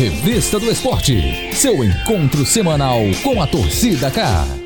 [0.00, 4.59] Revista do Esporte, seu encontro semanal com a torcida K.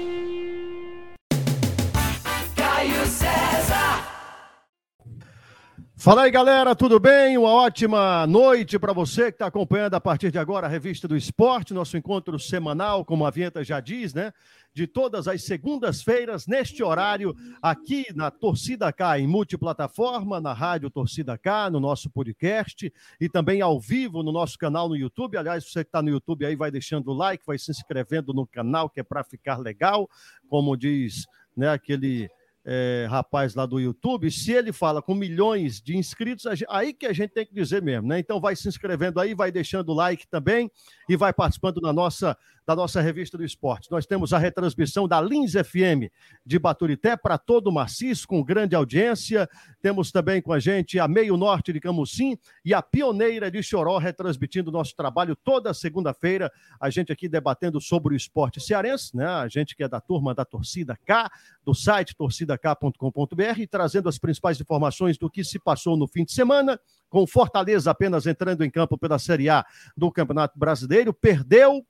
[6.05, 7.39] Fala aí, galera, tudo bem?
[7.39, 11.17] Uma ótima noite para você que está acompanhando a partir de agora a Revista do
[11.17, 14.31] Esporte, nosso encontro semanal, como a vinheta já diz, né?
[14.75, 21.39] De todas as segundas-feiras, neste horário, aqui na Torcida K, em multiplataforma, na Rádio Torcida
[21.39, 25.39] K, no nosso podcast e também ao vivo no nosso canal no YouTube.
[25.39, 28.47] Aliás, você que está no YouTube aí, vai deixando o like, vai se inscrevendo no
[28.47, 30.07] canal, que é para ficar legal,
[30.51, 31.25] como diz
[31.57, 32.29] né, aquele
[32.65, 37.13] é, rapaz lá do YouTube, se ele fala com milhões de inscritos, aí que a
[37.13, 38.19] gente tem que dizer mesmo, né?
[38.19, 40.71] Então vai se inscrevendo aí, vai deixando o like também
[41.09, 43.91] e vai participando da nossa, da nossa revista do esporte.
[43.91, 46.11] Nós temos a retransmissão da Lins FM
[46.45, 49.49] de Baturité para todo o maciço, com grande audiência.
[49.83, 53.99] Temos também com a gente a Meio Norte de Camusim e a Pioneira de Choró,
[53.99, 56.51] retransmitindo nosso trabalho toda segunda-feira.
[56.81, 59.27] A gente aqui debatendo sobre o esporte cearense, né?
[59.27, 61.31] A gente que é da turma da Torcida K,
[61.65, 66.33] do site torcidak.com.br, e trazendo as principais informações do que se passou no fim de
[66.33, 69.65] semana, com Fortaleza apenas entrando em campo pela Série A
[69.97, 71.85] do Campeonato Brasileiro, perdeu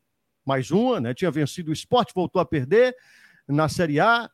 [0.45, 1.14] mais uma, né?
[1.14, 2.95] Tinha vencido o esporte, voltou a perder
[3.48, 4.28] na Série A,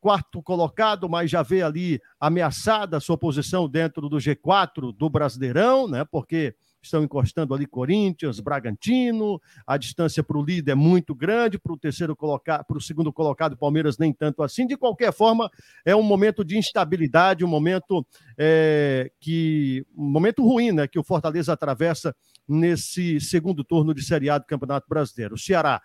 [0.00, 5.86] quarto colocado, mas já vê ali ameaçada a sua posição dentro do G4 do Brasileirão,
[5.86, 6.04] né?
[6.04, 11.72] Porque estão encostando ali Corinthians, Bragantino, a distância para o líder é muito grande, para
[11.72, 14.66] o terceiro colocado, para o segundo colocado, Palmeiras nem tanto assim.
[14.66, 15.50] De qualquer forma,
[15.84, 18.06] é um momento de instabilidade, um momento
[18.38, 22.14] é, que um momento ruim, né, que o Fortaleza atravessa
[22.48, 25.34] nesse segundo turno de Série A do Campeonato Brasileiro.
[25.34, 25.80] O Ceará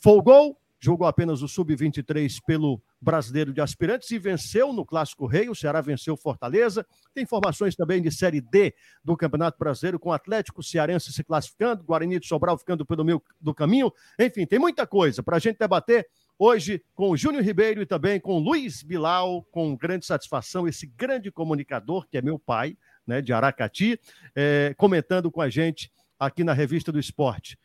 [0.00, 5.48] folgou, jogou apenas o Sub-23 pelo Brasileiro de Aspirantes e venceu no Clássico Rei.
[5.48, 6.86] O Ceará venceu Fortaleza.
[7.12, 12.20] Tem informações também de Série D do Campeonato Brasileiro, com Atlético Cearense se classificando, Guarani
[12.20, 13.92] de Sobral ficando pelo meio do caminho.
[14.18, 16.06] Enfim, tem muita coisa para a gente debater
[16.38, 20.86] hoje com o Júnior Ribeiro e também com o Luiz Bilal, com grande satisfação, esse
[20.86, 22.76] grande comunicador, que é meu pai,
[23.06, 24.00] né, de Aracati,
[24.34, 27.58] é, comentando com a gente aqui na Revista do Esporte.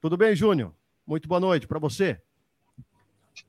[0.00, 0.74] Tudo bem, Júnior?
[1.06, 2.20] Muito boa noite para você.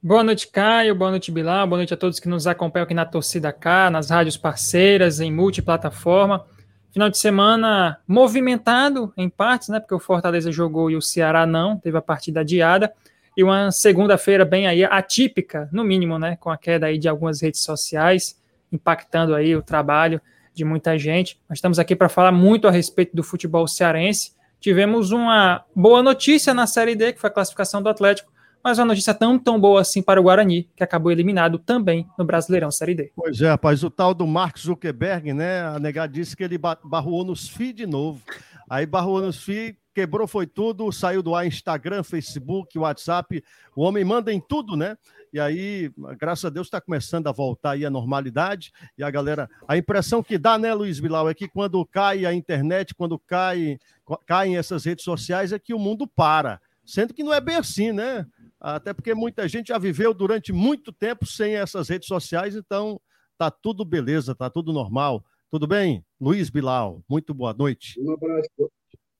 [0.02, 0.96] Boa noite, Caio.
[0.96, 1.68] Boa noite, Bilal.
[1.68, 5.32] Boa noite a todos que nos acompanham aqui na Torcida K, nas rádios parceiras, em
[5.32, 6.46] multiplataforma.
[6.92, 9.80] Final de semana movimentado em partes, né?
[9.80, 12.92] Porque o Fortaleza jogou e o Ceará não, teve a partida adiada.
[13.38, 16.36] E uma segunda-feira bem aí atípica, no mínimo, né?
[16.36, 18.40] Com a queda aí de algumas redes sociais,
[18.72, 20.20] impactando aí o trabalho
[20.54, 21.40] de muita gente.
[21.48, 24.34] Nós estamos aqui para falar muito a respeito do futebol cearense.
[24.60, 28.31] Tivemos uma boa notícia na Série D, que foi a classificação do Atlético
[28.64, 32.26] mas uma notícia tão, tão boa assim para o Guarani, que acabou eliminado também no
[32.26, 33.12] Brasileirão Série D.
[33.16, 35.62] Pois é, rapaz, o tal do Mark Zuckerberg, né?
[35.62, 38.22] A nega disse que ele barruou nos FII de novo.
[38.70, 43.44] Aí barruou nos FII, quebrou foi tudo, saiu do ar Instagram, Facebook, WhatsApp.
[43.76, 44.98] O homem manda em tudo, né?
[45.34, 48.72] E aí, graças a Deus, está começando a voltar aí a normalidade.
[48.98, 52.34] E a galera, a impressão que dá, né, Luiz Bilal, é que quando cai a
[52.34, 53.80] internet, quando cai,
[54.26, 56.60] caem essas redes sociais, é que o mundo para.
[56.86, 58.26] Sendo que não é bem assim, né?
[58.62, 63.02] Até porque muita gente já viveu durante muito tempo sem essas redes sociais, então
[63.38, 65.26] tá tudo beleza, tá tudo normal.
[65.50, 66.06] Tudo bem?
[66.20, 68.00] Luiz Bilal, muito boa noite.
[68.00, 68.72] Um abraço.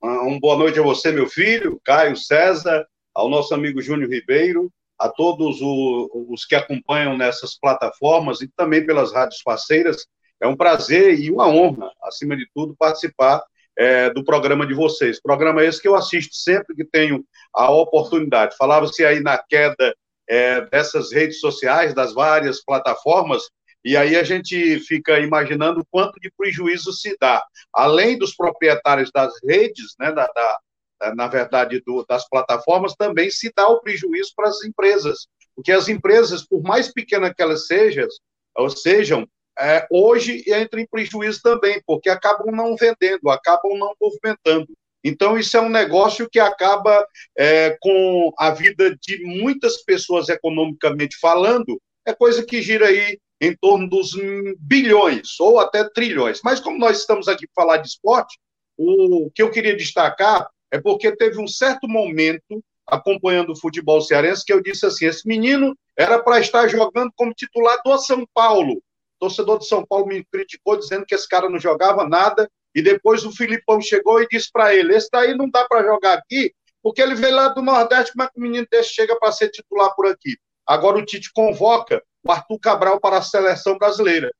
[0.04, 5.10] Um boa noite a você, meu filho, Caio César, ao nosso amigo Júnior Ribeiro, a
[5.10, 10.06] todos os que acompanham nessas plataformas e também pelas rádios parceiras.
[10.40, 13.44] É um prazer e uma honra, acima de tudo, participar
[13.78, 15.22] é, do programa de vocês.
[15.22, 17.24] Programa esse que eu assisto sempre que tenho
[17.54, 18.56] a oportunidade.
[18.58, 19.96] Falava-se aí na queda
[20.28, 23.44] é, dessas redes sociais, das várias plataformas,
[23.84, 27.44] e aí a gente fica imaginando quanto de prejuízo se dá.
[27.74, 33.52] Além dos proprietários das redes, né, da, da, na verdade, do, das plataformas, também se
[33.56, 35.28] dá o prejuízo para as empresas.
[35.56, 38.08] Porque as empresas, por mais pequenas que elas sejam,
[38.56, 39.28] ou sejam,
[39.60, 44.68] é, hoje entra em prejuízo também, porque acabam não vendendo, acabam não movimentando.
[45.04, 47.06] Então, isso é um negócio que acaba
[47.38, 53.56] é, com a vida de muitas pessoas economicamente falando, é coisa que gira aí em
[53.56, 54.12] torno dos
[54.60, 56.42] bilhões ou até trilhões.
[56.44, 58.38] Mas como nós estamos aqui para falar de esporte,
[58.78, 64.46] o que eu queria destacar é porque teve um certo momento acompanhando o futebol cearense
[64.46, 68.82] que eu disse assim, esse menino era para estar jogando como titular do São Paulo,
[69.22, 73.24] torcedor de São Paulo me criticou dizendo que esse cara não jogava nada, e depois
[73.24, 76.52] o Filipão chegou e disse para ele: esse daí não dá para jogar aqui,
[76.82, 79.50] porque ele veio lá do Nordeste, como é que o menino desse chega para ser
[79.50, 80.36] titular por aqui?
[80.66, 84.32] Agora o Tite convoca o Arthur Cabral para a seleção brasileira,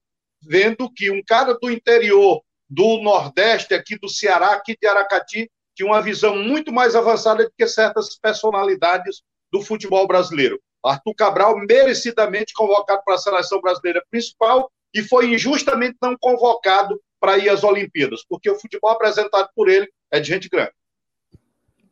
[0.42, 5.88] vendo que um cara do interior do Nordeste, aqui do Ceará, aqui de Aracati, tinha
[5.88, 10.60] uma visão muito mais avançada do que certas personalidades do futebol brasileiro.
[10.84, 17.38] Arthur Cabral, merecidamente convocado para a seleção brasileira principal, e foi injustamente não convocado para
[17.38, 20.72] ir às Olimpíadas, porque o futebol apresentado por ele é de gente grande.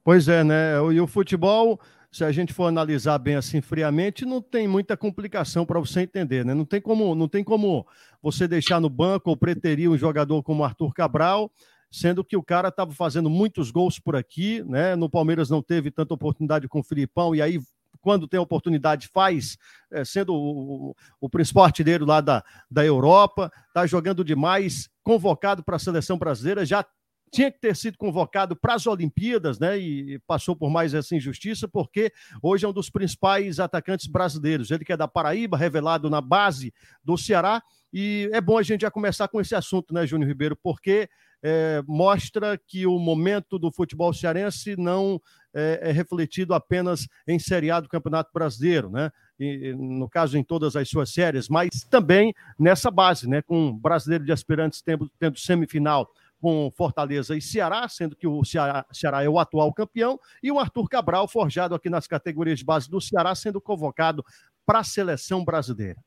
[0.04, 0.74] Pois é, né?
[0.92, 1.80] E o futebol,
[2.12, 6.44] se a gente for analisar bem assim friamente, não tem muita complicação para você entender,
[6.44, 6.54] né?
[6.54, 7.86] Não tem como, não tem como
[8.22, 11.52] você deixar no banco ou preterir um jogador como Arthur Cabral,
[11.92, 14.96] sendo que o cara estava fazendo muitos gols por aqui, né?
[14.96, 17.60] No Palmeiras não teve tanta oportunidade com o Filipão e aí
[18.02, 19.58] quando tem oportunidade, faz,
[19.92, 25.76] é, sendo o, o, principal artilheiro lá da, da Europa, está jogando demais, convocado para
[25.76, 26.86] a seleção brasileira, já
[27.32, 29.78] tinha que ter sido convocado para as Olimpíadas, né?
[29.78, 32.12] E passou por mais essa injustiça, porque
[32.42, 34.72] hoje é um dos principais atacantes brasileiros.
[34.72, 36.74] Ele que é da Paraíba, revelado na base
[37.04, 37.62] do Ceará.
[37.94, 40.56] E é bom a gente já começar com esse assunto, né, Júnior Ribeiro?
[40.56, 41.10] Porque
[41.44, 45.22] é, mostra que o momento do futebol cearense não
[45.54, 49.12] é, é, refletido apenas em Série A do Campeonato Brasileiro, né?
[49.40, 53.42] E, no caso, em todas as suas séries, mas também nessa base, né?
[53.42, 56.10] Com brasileiro de aspirantes tendo, tendo semifinal
[56.42, 60.60] com Fortaleza e Ceará, sendo que o Ceará, Ceará, é o atual campeão, e o
[60.60, 64.24] Arthur Cabral, forjado aqui nas categorias de base do Ceará, sendo convocado
[64.66, 66.00] para a seleção brasileira.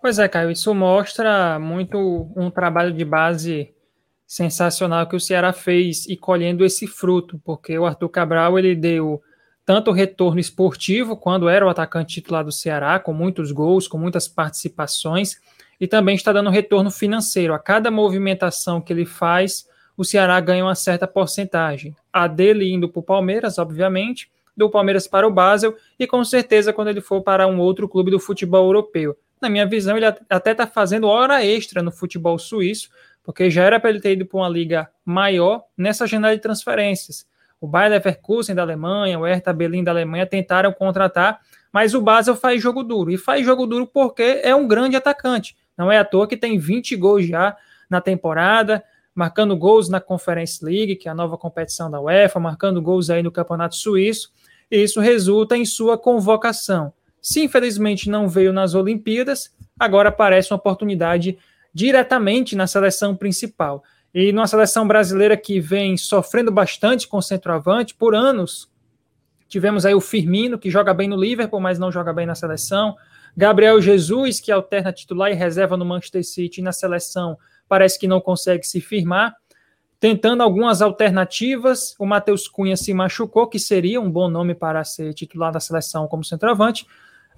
[0.00, 3.74] Pois é, Caio, isso mostra muito um trabalho de base
[4.30, 9.20] sensacional que o Ceará fez e colhendo esse fruto, porque o Arthur Cabral ele deu
[9.66, 14.28] tanto retorno esportivo quando era o atacante titular do Ceará, com muitos gols, com muitas
[14.28, 15.40] participações,
[15.80, 17.52] e também está dando retorno financeiro.
[17.52, 19.66] A cada movimentação que ele faz,
[19.96, 21.96] o Ceará ganha uma certa porcentagem.
[22.12, 26.72] A dele indo para o Palmeiras, obviamente, do Palmeiras para o Basel, e com certeza
[26.72, 29.16] quando ele for para um outro clube do futebol europeu.
[29.42, 32.90] Na minha visão, ele até está fazendo hora extra no futebol suíço,
[33.22, 37.26] porque já era para ele ter ido para uma liga maior nessa janela de transferências.
[37.60, 41.40] O Bayer Leverkusen da Alemanha, o Hertha Berlin da Alemanha tentaram contratar,
[41.72, 43.10] mas o Basel faz jogo duro.
[43.10, 45.56] E faz jogo duro porque é um grande atacante.
[45.76, 47.56] Não é à toa que tem 20 gols já
[47.88, 48.82] na temporada,
[49.14, 53.22] marcando gols na Conference League, que é a nova competição da UEFA, marcando gols aí
[53.22, 54.32] no Campeonato Suíço.
[54.70, 56.92] E isso resulta em sua convocação.
[57.20, 61.38] Se infelizmente não veio nas Olimpíadas, agora aparece uma oportunidade
[61.72, 63.82] diretamente na seleção principal.
[64.12, 68.68] E numa seleção brasileira que vem sofrendo bastante com o centroavante por anos.
[69.48, 72.96] Tivemos aí o Firmino, que joga bem no Liverpool, mas não joga bem na seleção.
[73.36, 77.38] Gabriel Jesus, que alterna titular e reserva no Manchester City na seleção,
[77.68, 79.34] parece que não consegue se firmar.
[80.00, 85.12] Tentando algumas alternativas, o Matheus Cunha se machucou, que seria um bom nome para ser
[85.14, 86.86] titular da seleção como centroavante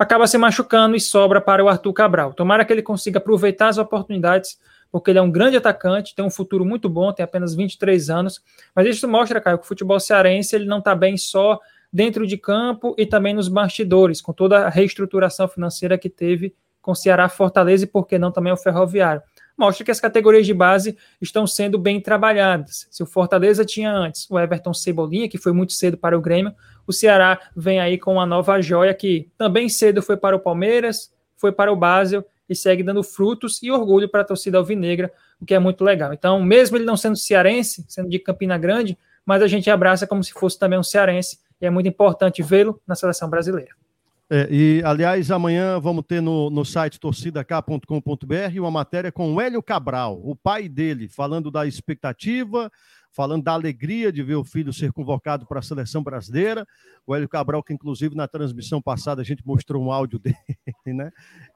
[0.02, 2.34] acaba se machucando e sobra para o Arthur Cabral.
[2.34, 4.58] Tomara que ele consiga aproveitar as oportunidades,
[4.90, 8.42] porque ele é um grande atacante, tem um futuro muito bom, tem apenas 23 anos.
[8.74, 11.58] Mas isso mostra, Caio, que o futebol cearense ele não está bem só
[11.92, 16.94] dentro de campo e também nos bastidores, com toda a reestruturação financeira que teve com
[16.94, 19.22] Ceará, Fortaleza e, por que não, também o Ferroviário
[19.56, 22.86] mostra que as categorias de base estão sendo bem trabalhadas.
[22.90, 26.54] Se o Fortaleza tinha antes o Everton Cebolinha, que foi muito cedo para o Grêmio,
[26.86, 31.12] o Ceará vem aí com uma nova joia que também cedo foi para o Palmeiras,
[31.36, 35.46] foi para o Basel e segue dando frutos e orgulho para a torcida alvinegra, o
[35.46, 36.12] que é muito legal.
[36.12, 40.22] Então, mesmo ele não sendo cearense, sendo de Campina Grande, mas a gente abraça como
[40.22, 43.70] se fosse também um cearense e é muito importante vê-lo na seleção brasileira.
[44.34, 49.62] É, e, aliás, amanhã vamos ter no, no site torcidak.com.br uma matéria com o Hélio
[49.62, 52.72] Cabral, o pai dele, falando da expectativa,
[53.12, 56.66] falando da alegria de ver o filho ser convocado para a seleção brasileira.
[57.06, 60.36] O Hélio Cabral, que inclusive na transmissão passada a gente mostrou um áudio dele,
[60.86, 61.10] né?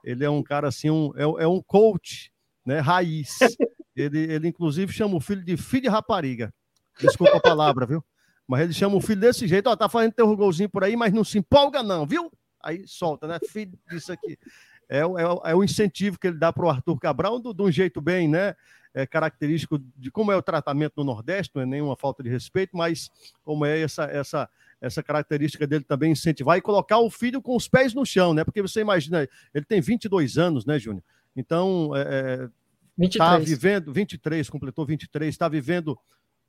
[0.04, 2.32] Ele é um cara assim, um, é, é um coach,
[2.64, 2.78] né?
[2.80, 3.38] Raiz.
[3.96, 6.52] Ele, ele, inclusive, chama o filho de filho de rapariga.
[7.00, 8.04] Desculpa a palavra, viu?
[8.46, 11.14] Mas ele chama o filho desse jeito, ó, tá fazendo teu golzinho por aí, mas
[11.14, 12.30] não se empolga, não, viu?
[12.66, 13.38] aí solta, né?
[13.48, 14.36] Filho disso aqui.
[14.88, 17.70] É, é, é o incentivo que ele dá para o Arthur Cabral de, de um
[17.70, 18.54] jeito bem, né?
[18.96, 22.74] É característico de como é o tratamento no Nordeste, não é nenhuma falta de respeito,
[22.74, 23.10] mas
[23.42, 24.48] como é essa, essa,
[24.80, 28.42] essa característica dele também incentivar e colocar o filho com os pés no chão, né?
[28.42, 31.04] Porque você imagina, ele tem 22 anos, né, Júnior?
[31.36, 32.48] Então, é,
[32.96, 33.14] 23.
[33.14, 35.98] É, tá vivendo, 23, completou 23, está vivendo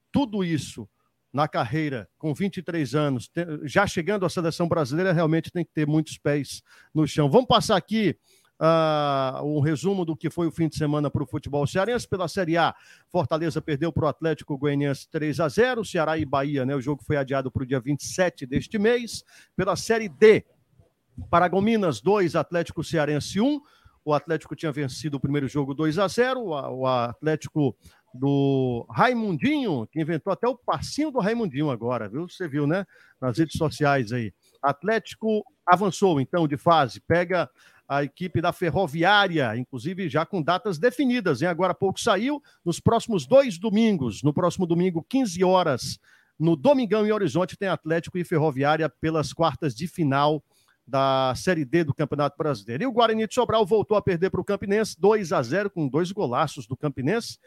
[0.09, 0.87] tudo isso
[1.33, 3.29] na carreira, com 23 anos,
[3.63, 6.63] já chegando à seleção brasileira, realmente tem que ter muitos pés
[6.93, 7.29] no chão.
[7.29, 8.17] Vamos passar aqui
[8.59, 12.07] uh, um resumo do que foi o fim de semana para o futebol cearense.
[12.07, 12.75] Pela Série A,
[13.09, 16.75] Fortaleza perdeu para o Atlético Goianiense 3 a 0 Ceará e Bahia, né?
[16.75, 19.23] O jogo foi adiado para o dia 27 deste mês.
[19.55, 20.45] Pela Série D,
[21.29, 23.61] Paragominas 2, Atlético Cearense 1.
[24.03, 27.75] O Atlético tinha vencido o primeiro jogo 2 a 0 O Atlético
[28.13, 32.27] do Raimundinho, que inventou até o passinho do Raimundinho agora, viu?
[32.27, 32.85] Você viu, né?
[33.19, 34.33] Nas redes sociais aí.
[34.63, 37.49] Atlético avançou então de fase, pega
[37.87, 41.47] a equipe da Ferroviária, inclusive já com datas definidas, hein?
[41.47, 45.99] Agora há pouco saiu, nos próximos dois domingos, no próximo domingo, 15 horas,
[46.37, 50.43] no Domingão em Horizonte, tem Atlético e Ferroviária pelas quartas de final
[50.85, 52.83] da Série D do Campeonato Brasileiro.
[52.83, 55.87] E o Guarani de Sobral voltou a perder para o Campinense, 2 a 0 com
[55.87, 57.39] dois golaços do Campinense.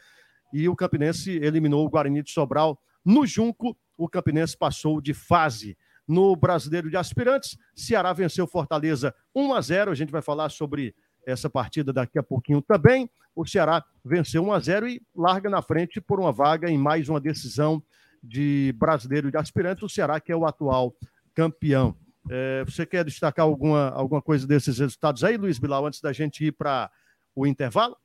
[0.53, 3.75] E o Campinense eliminou o Guarani de Sobral no Junco.
[3.97, 5.77] O Campinense passou de fase.
[6.07, 9.91] No Brasileiro de Aspirantes, Ceará venceu Fortaleza 1 a 0.
[9.91, 13.09] A gente vai falar sobre essa partida daqui a pouquinho também.
[13.35, 17.07] O Ceará venceu 1 a 0 e larga na frente por uma vaga em mais
[17.07, 17.81] uma decisão
[18.21, 19.83] de Brasileiro de Aspirantes.
[19.83, 20.93] O Ceará que é o atual
[21.33, 21.95] campeão.
[22.29, 26.45] É, você quer destacar alguma, alguma coisa desses resultados aí, Luiz Bilal, antes da gente
[26.45, 26.91] ir para
[27.35, 27.97] o intervalo?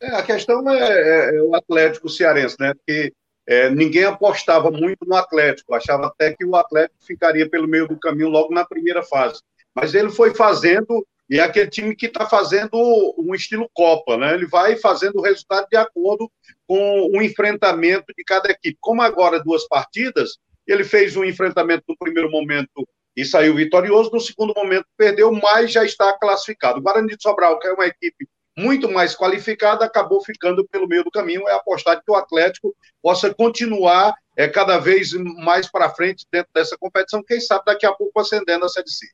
[0.00, 2.74] É, a questão é, é, é, o Atlético Cearense, né?
[2.74, 3.12] Porque
[3.46, 7.98] é, ninguém apostava muito no Atlético, achava até que o Atlético ficaria pelo meio do
[7.98, 9.40] caminho logo na primeira fase.
[9.74, 12.70] Mas ele foi fazendo, e é aquele time que está fazendo
[13.18, 14.34] um estilo Copa, né?
[14.34, 16.30] Ele vai fazendo o resultado de acordo
[16.66, 18.76] com o enfrentamento de cada equipe.
[18.80, 24.10] Como agora duas partidas, ele fez um enfrentamento no primeiro momento e saiu vitorioso.
[24.12, 26.78] No segundo momento, perdeu, mas já está classificado.
[26.78, 31.04] O Guarani de Sobral, que é uma equipe muito mais qualificada, acabou ficando pelo meio
[31.04, 31.48] do caminho.
[31.48, 36.76] É apostar que o Atlético possa continuar é, cada vez mais para frente dentro dessa
[36.78, 37.22] competição.
[37.22, 39.06] Quem sabe daqui a pouco ascendendo a Série C.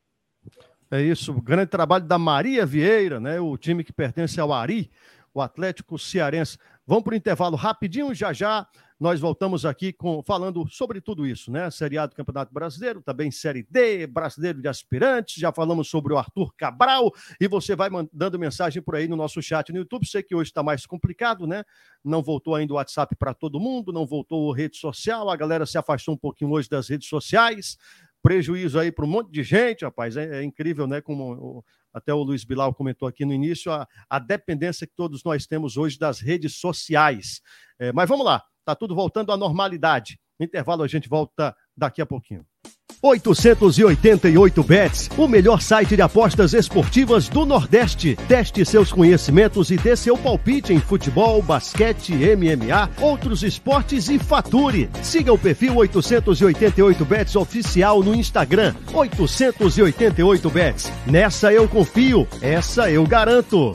[0.91, 3.39] É isso, o grande trabalho da Maria Vieira, né?
[3.39, 4.91] O time que pertence ao Ari,
[5.35, 6.57] o Atlético Cearense.
[6.87, 8.67] Vamos para o intervalo rapidinho, já já
[8.99, 11.71] nós voltamos aqui com, falando sobre tudo isso, né?
[11.71, 16.19] Série A do Campeonato Brasileiro, também Série D, Brasileiro de Aspirantes, já falamos sobre o
[16.19, 20.07] Arthur Cabral, e você vai mandando mensagem por aí no nosso chat no YouTube.
[20.07, 21.63] Sei que hoje está mais complicado, né?
[22.05, 25.65] Não voltou ainda o WhatsApp para todo mundo, não voltou a rede social, a galera
[25.65, 27.79] se afastou um pouquinho hoje das redes sociais.
[28.21, 30.17] Prejuízo aí para um monte de gente, rapaz.
[30.17, 31.01] É, é incrível, né?
[31.01, 31.65] Como
[31.99, 35.77] até o Luiz Bilal comentou aqui no início, a, a dependência que todos nós temos
[35.77, 37.43] hoje das redes sociais.
[37.79, 40.21] É, mas vamos lá, Tá tudo voltando à normalidade.
[40.39, 42.45] intervalo a gente volta daqui a pouquinho.
[43.01, 48.17] 888 Bets, o melhor site de apostas esportivas do Nordeste.
[48.27, 54.91] Teste seus conhecimentos e dê seu palpite em futebol, basquete, MMA, outros esportes e fature.
[55.03, 58.75] Siga o perfil 888 Bets oficial no Instagram.
[58.93, 60.93] 888 Bets.
[61.07, 63.75] Nessa eu confio, essa eu garanto.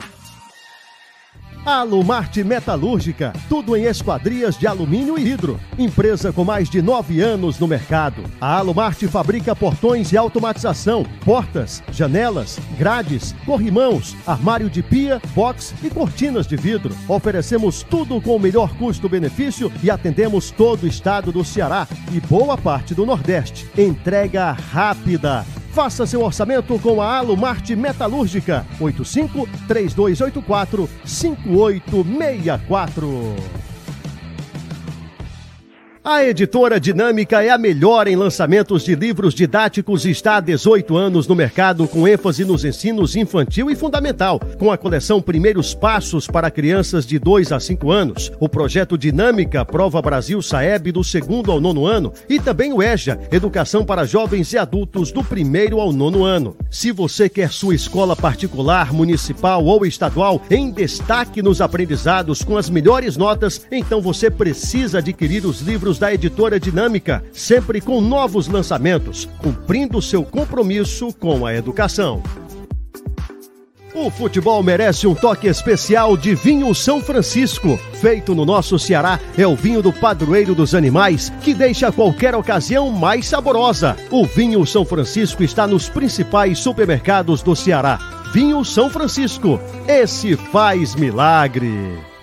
[1.64, 5.58] Alumarte Metalúrgica, tudo em esquadrias de alumínio e vidro.
[5.78, 8.22] Empresa com mais de nove anos no mercado.
[8.38, 15.88] A Alumarte fabrica portões e automatização, portas, janelas, grades, corrimãos, armário de pia, box e
[15.88, 16.94] cortinas de vidro.
[17.08, 22.58] Oferecemos tudo com o melhor custo-benefício e atendemos todo o estado do Ceará e boa
[22.58, 23.66] parte do Nordeste.
[23.78, 25.46] Entrega rápida.
[25.74, 28.64] Faça seu orçamento com a Alumarte Metalúrgica.
[28.78, 33.63] 85 3284 5864.
[36.06, 40.94] A editora Dinâmica é a melhor em lançamentos de livros didáticos e está há 18
[40.98, 46.26] anos no mercado com ênfase nos ensinos infantil e fundamental, com a coleção Primeiros Passos
[46.26, 51.50] para crianças de 2 a 5 anos, o projeto Dinâmica Prova Brasil Saeb do segundo
[51.50, 55.90] ao nono ano e também o EJA, Educação para Jovens e Adultos do primeiro ao
[55.90, 56.54] nono ano.
[56.70, 62.68] Se você quer sua escola particular, municipal ou estadual em destaque nos aprendizados com as
[62.68, 69.28] melhores notas, então você precisa adquirir os livros da editora Dinâmica, sempre com novos lançamentos,
[69.38, 72.22] cumprindo seu compromisso com a educação.
[73.94, 77.78] O futebol merece um toque especial de vinho São Francisco.
[78.00, 82.90] Feito no nosso Ceará, é o vinho do padroeiro dos animais que deixa qualquer ocasião
[82.90, 83.96] mais saborosa.
[84.10, 88.00] O vinho São Francisco está nos principais supermercados do Ceará.
[88.32, 89.60] Vinho São Francisco.
[89.86, 92.13] Esse faz milagre.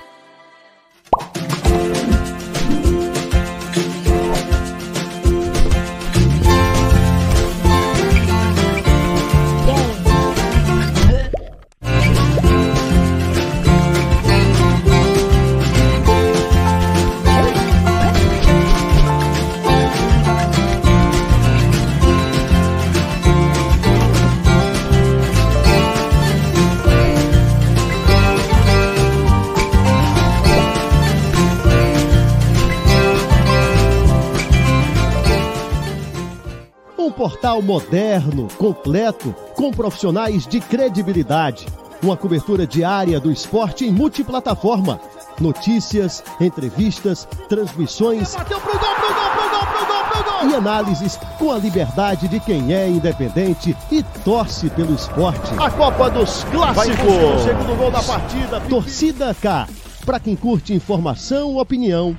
[37.60, 41.66] Moderno, completo, com profissionais de credibilidade.
[42.04, 45.00] Uma cobertura diária do esporte em multiplataforma
[45.42, 48.36] Notícias, entrevistas, transmissões.
[48.36, 50.50] Bateu pro gol, pro gol, pro gol, pro gol, pro gol.
[50.52, 55.52] E análises com a liberdade de quem é independente e torce pelo esporte.
[55.58, 57.06] A Copa dos Clássicos.
[57.06, 58.62] O segundo gol da partida.
[58.62, 59.68] Torcida K.
[60.06, 62.16] Para quem curte informação, opinião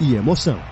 [0.00, 0.71] e emoção.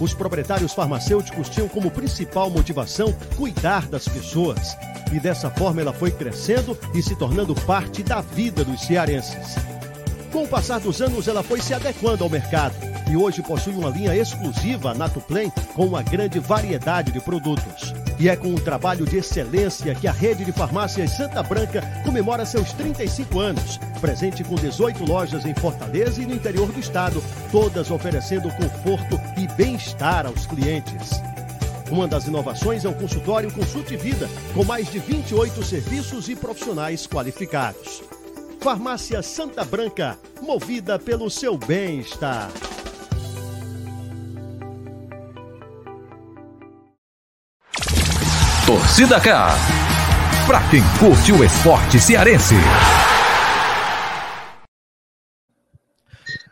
[0.00, 4.76] Os proprietários farmacêuticos tinham como principal motivação cuidar das pessoas.
[5.12, 9.56] E dessa forma ela foi crescendo e se tornando parte da vida dos cearenses.
[10.32, 12.74] Com o passar dos anos, ela foi se adequando ao mercado
[13.10, 17.92] e hoje possui uma linha exclusiva Natuplen com uma grande variedade de produtos.
[18.20, 22.44] E é com um trabalho de excelência que a rede de farmácias Santa Branca comemora
[22.44, 27.90] seus 35 anos, presente com 18 lojas em Fortaleza e no interior do estado, todas
[27.90, 31.12] oferecendo conforto e bem-estar aos clientes.
[31.90, 37.06] Uma das inovações é o consultório Consulte Vida, com mais de 28 serviços e profissionais
[37.06, 38.02] qualificados.
[38.60, 42.50] Farmácia Santa Branca, movida pelo seu bem-estar.
[48.70, 49.48] Torcida K.
[50.46, 52.54] Pra quem curte o esporte cearense.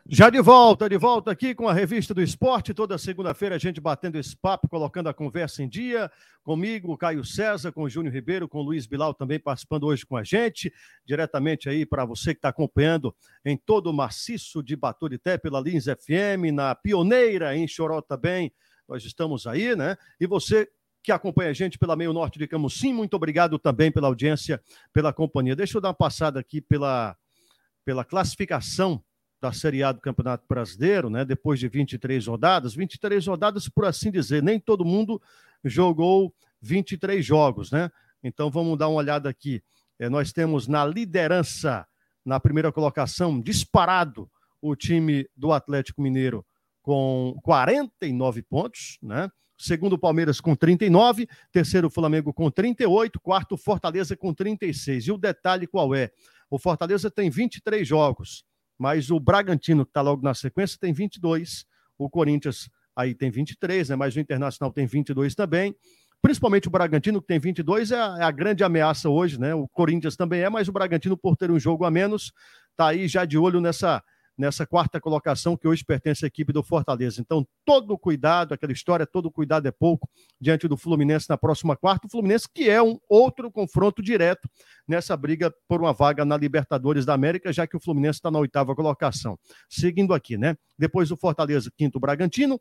[0.08, 2.74] Já de volta, de volta aqui com a revista do esporte.
[2.74, 6.10] Toda segunda-feira a gente batendo esse papo, colocando a conversa em dia.
[6.42, 10.16] Comigo, Caio César, com o Júnior Ribeiro, com o Luiz Bilal também participando hoje com
[10.16, 10.72] a gente.
[11.06, 15.84] Diretamente aí para você que está acompanhando em todo o maciço de Baturité pela Lins
[15.84, 18.52] FM, na Pioneira, em Choró também.
[18.88, 19.96] Nós estamos aí, né?
[20.18, 20.68] E você
[21.08, 22.92] que acompanha a gente pela Meio Norte de Camusim.
[22.92, 24.60] Muito obrigado também pela audiência,
[24.92, 25.56] pela companhia.
[25.56, 27.16] Deixa eu dar uma passada aqui pela,
[27.82, 29.02] pela classificação
[29.40, 31.24] da Série A do Campeonato Brasileiro, né?
[31.24, 35.18] Depois de 23 rodadas, 23 rodadas, por assim dizer, nem todo mundo
[35.64, 36.30] jogou
[36.60, 37.90] 23 jogos, né?
[38.22, 39.62] Então vamos dar uma olhada aqui.
[39.98, 41.86] É, nós temos na liderança,
[42.22, 44.30] na primeira colocação, disparado
[44.60, 46.44] o time do Atlético Mineiro
[46.82, 49.30] com 49 pontos, né?
[49.58, 55.08] Segundo o Palmeiras com 39, terceiro o Flamengo com 38, quarto Fortaleza com 36.
[55.08, 56.10] E o detalhe qual é?
[56.48, 58.44] O Fortaleza tem 23 jogos,
[58.78, 61.66] mas o Bragantino, que está logo na sequência, tem 22.
[61.98, 63.96] O Corinthians aí tem 23, né?
[63.96, 65.74] mas o Internacional tem 22 também.
[66.22, 69.54] Principalmente o Bragantino, que tem 22, é a, é a grande ameaça hoje, né?
[69.54, 72.32] O Corinthians também é, mas o Bragantino, por ter um jogo a menos,
[72.70, 74.02] está aí já de olho nessa
[74.38, 77.20] nessa quarta colocação que hoje pertence à equipe do Fortaleza.
[77.20, 80.08] Então, todo cuidado, aquela história, todo cuidado é pouco
[80.40, 82.06] diante do Fluminense na próxima quarta.
[82.06, 84.48] O Fluminense que é um outro confronto direto
[84.86, 88.38] nessa briga por uma vaga na Libertadores da América, já que o Fluminense está na
[88.38, 89.38] oitava colocação.
[89.68, 90.56] Seguindo aqui, né?
[90.78, 92.60] Depois do Fortaleza, quinto Bragantino,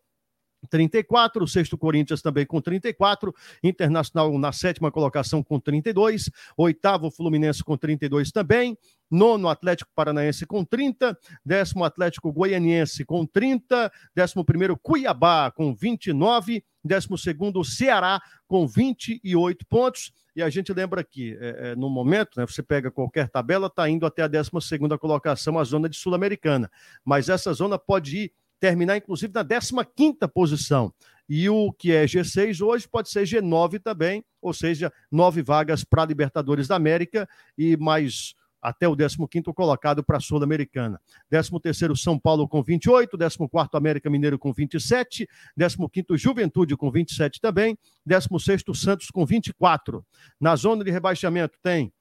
[0.69, 7.63] 34, o sexto Corinthians também com 34, Internacional na sétima colocação com 32, oitavo Fluminense
[7.63, 8.77] com 32 também,
[9.09, 16.63] nono Atlético Paranaense com 30, décimo Atlético Goianiense com 30, décimo primeiro Cuiabá com 29,
[16.83, 22.39] décimo segundo Ceará com 28 pontos, e a gente lembra que é, é, no momento,
[22.39, 25.97] né, você pega qualquer tabela, está indo até a décima segunda colocação, a zona de
[25.97, 26.69] Sul-Americana,
[27.03, 29.43] mas essa zona pode ir terminar inclusive na
[29.85, 30.93] 15 posição.
[31.29, 36.05] E o que é G6 hoje pode ser G9 também, ou seja, nove vagas para
[36.05, 40.99] Libertadores da América e mais até o 15 colocado para a Sul-Americana.
[41.29, 41.51] 13
[41.95, 48.63] São Paulo com 28, 14 América Mineiro com 27, 15 Juventude com 27 também, 16
[48.73, 50.05] Santos com 24.
[50.39, 51.91] Na zona de rebaixamento tem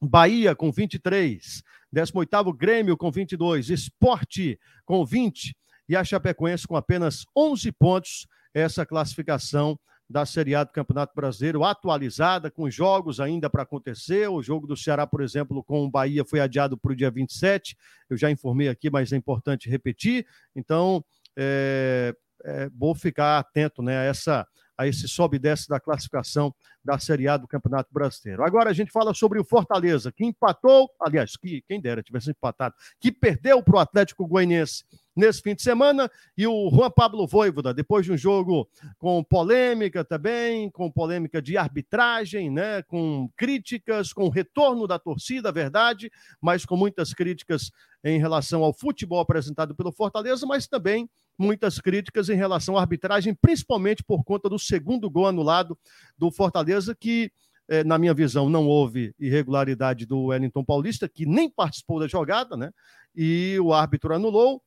[0.00, 1.62] Bahia com 23,
[1.92, 5.54] 18 Grêmio com 22, Esporte com 20,
[5.88, 9.78] e a Chapecoense com apenas 11 pontos, essa classificação
[10.12, 14.28] da Série A do Campeonato Brasileiro, atualizada, com jogos ainda para acontecer.
[14.28, 17.76] O jogo do Ceará, por exemplo, com o Bahia foi adiado para o dia 27.
[18.10, 20.26] Eu já informei aqui, mas é importante repetir.
[20.54, 21.02] Então,
[21.36, 22.14] é,
[22.44, 26.54] é bom ficar atento né, a, essa, a esse sobe e desce da classificação
[26.84, 28.42] da Série A do Campeonato Brasileiro.
[28.42, 32.74] Agora a gente fala sobre o Fortaleza, que empatou, aliás, que quem dera tivesse empatado,
[33.00, 37.74] que perdeu para o Atlético Goianiense nesse fim de semana, e o Juan Pablo Voivoda,
[37.74, 38.66] depois de um jogo
[38.98, 46.10] com polêmica também, com polêmica de arbitragem, né, com críticas, com retorno da torcida, verdade,
[46.40, 47.70] mas com muitas críticas
[48.02, 53.34] em relação ao futebol apresentado pelo Fortaleza, mas também muitas críticas em relação à arbitragem,
[53.34, 55.78] principalmente por conta do segundo gol anulado
[56.16, 57.32] do Fortaleza, que,
[57.68, 62.56] eh, na minha visão, não houve irregularidade do Wellington Paulista, que nem participou da jogada,
[62.56, 62.70] né?
[63.14, 64.62] E o árbitro anulou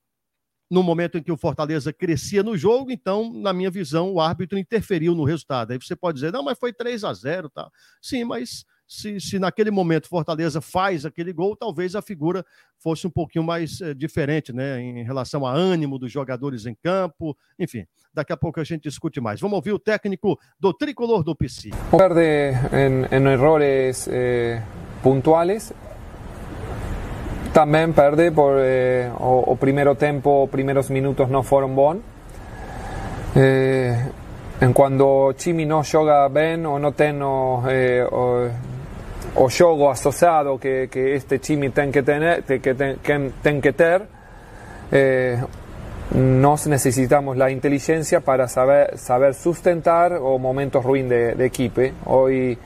[0.69, 4.57] no momento em que o Fortaleza crescia no jogo, então, na minha visão, o árbitro
[4.57, 5.71] interferiu no resultado.
[5.71, 7.69] Aí você pode dizer, não, mas foi 3 a 0 tá?
[8.01, 12.45] Sim, mas se, se naquele momento Fortaleza faz aquele gol, talvez a figura
[12.77, 17.35] fosse um pouquinho mais é, diferente, né, em relação a ânimo dos jogadores em campo,
[17.57, 17.85] enfim.
[18.13, 19.41] Daqui a pouco a gente discute mais.
[19.41, 21.71] Vamos ouvir o técnico do tricolor do PC.
[21.91, 22.53] Perde
[23.11, 24.61] en errores eh,
[25.03, 25.73] puntuales.
[27.53, 32.01] Também perde por eh, o, o, primeiro tempo, primeiros minutos não foram bons.
[33.35, 34.11] Eh,
[34.61, 37.15] en cuando Chimi no joga bem ou não tem
[37.69, 38.07] eh,
[39.35, 44.07] o, o yogo asociado que, que este chimi ten que tener, que ten, que, ter,
[44.91, 45.41] eh,
[46.13, 51.81] nos necesitamos la inteligencia para saber, saber sustentar o momentos ruins de, de equipo.
[52.05, 52.57] Hoy,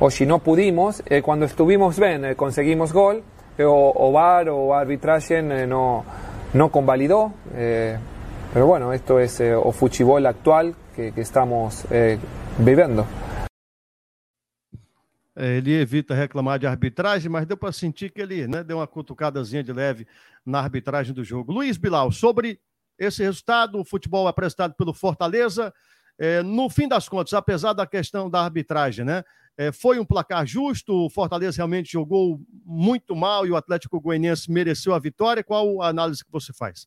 [0.00, 3.22] hoy si no pudimos, eh, cuando estuvimos bien, eh, conseguimos gol,
[3.58, 6.04] eh, o, o VAR o arbitraje eh, no,
[6.54, 7.32] no convalidó.
[8.54, 11.84] Pero bueno, esto es o fuchibol actual que, que estamos
[12.58, 13.04] viviendo.
[15.38, 18.86] É, ele evita reclamar de arbitragem, mas deu para sentir que ele né, deu uma
[18.86, 20.06] cutucadazinha de leve
[20.44, 21.52] na arbitragem do jogo.
[21.52, 22.58] Luiz Bilal, sobre
[22.98, 25.74] esse resultado, o futebol apresentado pelo Fortaleza,
[26.18, 29.22] é, no fim das contas, apesar da questão da arbitragem, né?
[29.58, 34.50] É, foi um placar justo, o Fortaleza realmente jogou muito mal e o Atlético Goianiense
[34.50, 35.42] mereceu a vitória.
[35.42, 36.86] Qual a análise que você faz?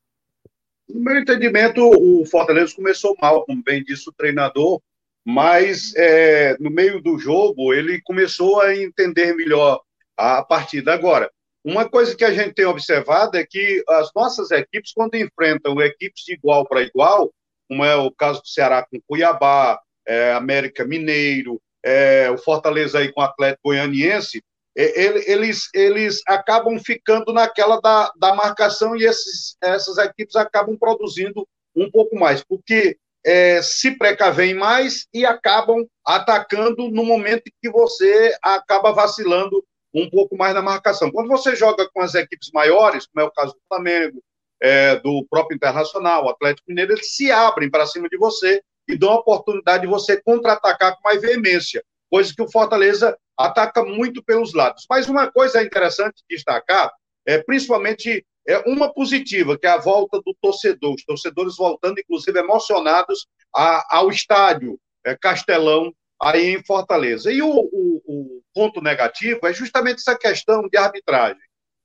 [0.87, 4.81] No meu entendimento, o Fortaleza começou mal, como bem disse o treinador,
[5.29, 9.79] mas é, no meio do jogo ele começou a entender melhor
[10.17, 10.91] a partida.
[10.91, 11.31] Agora,
[11.63, 16.23] uma coisa que a gente tem observado é que as nossas equipes, quando enfrentam equipes
[16.25, 17.31] de igual para igual,
[17.67, 23.11] como é o caso do Ceará com Cuiabá, é, América Mineiro, é, o Fortaleza aí
[23.11, 24.41] com o Atlético Goianiense,
[24.75, 31.47] é, eles, eles acabam ficando naquela da, da marcação e esses, essas equipes acabam produzindo
[31.75, 32.97] um pouco mais, porque
[33.29, 39.63] é, se precavem mais e acabam atacando no momento que você acaba vacilando
[39.93, 41.11] um pouco mais na marcação.
[41.11, 44.19] Quando você joga com as equipes maiores, como é o caso do Flamengo,
[44.59, 49.11] é, do próprio Internacional, Atlético Mineiro, eles se abrem para cima de você e dão
[49.11, 54.55] a oportunidade de você contra-atacar com mais veemência, coisa que o Fortaleza ataca muito pelos
[54.55, 54.87] lados.
[54.89, 56.91] Mas uma coisa interessante destacar,
[57.27, 62.39] é principalmente é uma positiva, que é a volta do torcedor, os torcedores voltando, inclusive,
[62.39, 67.31] emocionados a, ao estádio é, Castelão, aí em Fortaleza.
[67.31, 71.37] E o, o, o, ponto negativo é justamente essa questão de arbitragem.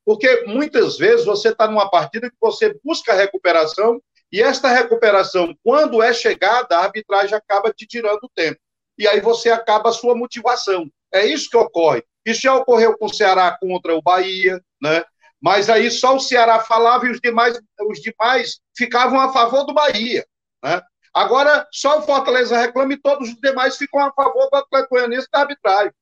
[0.06, 4.00] Porque muitas vezes você está numa partida que você busca recuperação,
[4.32, 8.58] e esta recuperação, quando é chegada, a arbitragem acaba te tirando tempo.
[8.98, 10.90] E aí você acaba a sua motivação.
[11.12, 12.02] É isso que ocorre.
[12.24, 15.04] Isso já ocorreu com o Ceará contra o Bahia, né?
[15.44, 19.74] Mas aí só o Ceará falava e os demais, os demais ficavam a favor do
[19.74, 20.26] Bahia.
[20.64, 20.80] Né?
[21.12, 25.28] Agora, só o Fortaleza reclama e todos os demais ficam a favor do Atlético Goianiense
[25.30, 25.92] da arbitragem.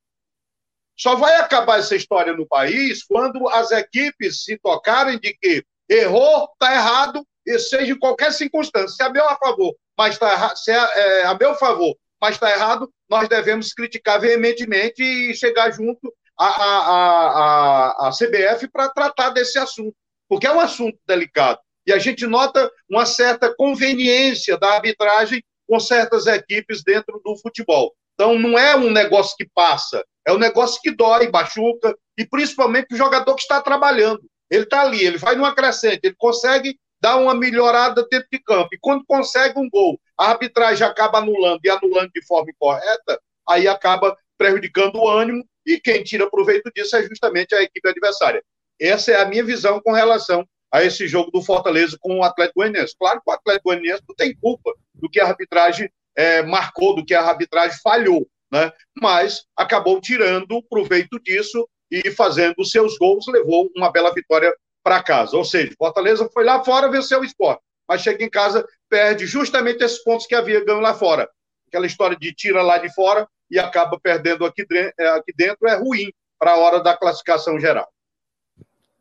[0.97, 6.49] Só vai acabar essa história no país quando as equipes se tocarem de que errou,
[6.53, 8.95] está errado, e seja em qualquer circunstância.
[8.95, 12.37] Se é meu a favor, mas está errado, se é, é a meu favor, mas
[12.37, 18.89] está errado, nós devemos criticar veementemente e chegar junto a, a, a, a CBF para
[18.89, 19.95] tratar desse assunto,
[20.29, 21.59] porque é um assunto delicado.
[21.87, 27.93] E a gente nota uma certa conveniência da arbitragem com certas equipes dentro do futebol.
[28.15, 32.95] Então, não é um negócio que passa, é um negócio que dói, machuca, e principalmente
[32.95, 34.23] o jogador que está trabalhando.
[34.51, 38.69] Ele está ali, ele vai numa crescente, ele consegue dar uma melhorada dentro de campo.
[38.73, 43.67] E quando consegue um gol, a arbitragem acaba anulando e anulando de forma incorreta, aí
[43.67, 48.43] acaba prejudicando o ânimo e quem tira proveito disso é justamente a equipe adversária.
[48.81, 52.61] Essa é a minha visão com relação a esse jogo do Fortaleza com o Atlético
[52.61, 52.97] Goianiense.
[52.99, 57.05] Claro que o Atlético Goianiense não tem culpa do que a arbitragem é, marcou, do
[57.05, 58.73] que a arbitragem falhou, né?
[59.01, 65.37] mas acabou tirando proveito disso e fazendo seus gols, levou uma bela vitória para casa.
[65.37, 69.85] Ou seja, Fortaleza foi lá fora, venceu o esporte, mas chega em casa, perde justamente
[69.85, 71.29] esses pontos que havia ganho lá fora.
[71.69, 74.67] aquela história de tira lá de fora e acaba perdendo aqui,
[74.99, 77.87] é, aqui dentro, é ruim para a hora da classificação geral.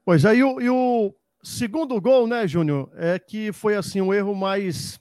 [0.04, 4.36] Pois aí, é, e o segundo gol, né, Júnior, é que foi assim um erro
[4.36, 5.00] mais,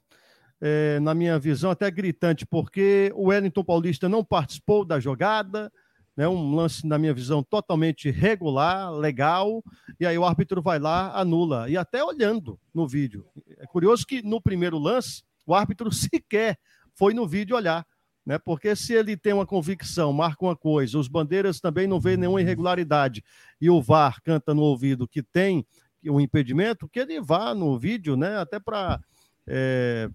[0.61, 5.73] é, na minha visão, até gritante, porque o Wellington Paulista não participou da jogada,
[6.17, 9.65] né, um lance, na minha visão, totalmente regular, legal,
[9.99, 13.27] e aí o árbitro vai lá, anula, e até olhando no vídeo.
[13.59, 16.57] É curioso que no primeiro lance, o árbitro sequer
[16.95, 17.85] foi no vídeo olhar,
[18.25, 18.39] né?
[18.39, 22.41] Porque se ele tem uma convicção, marca uma coisa, os bandeiras também não vê nenhuma
[22.41, 23.25] irregularidade,
[23.61, 25.67] e o VAR canta no ouvido que tem
[26.09, 28.39] o impedimento, que ele vá no vídeo, né?
[28.39, 29.01] Até para
[29.47, 30.09] é,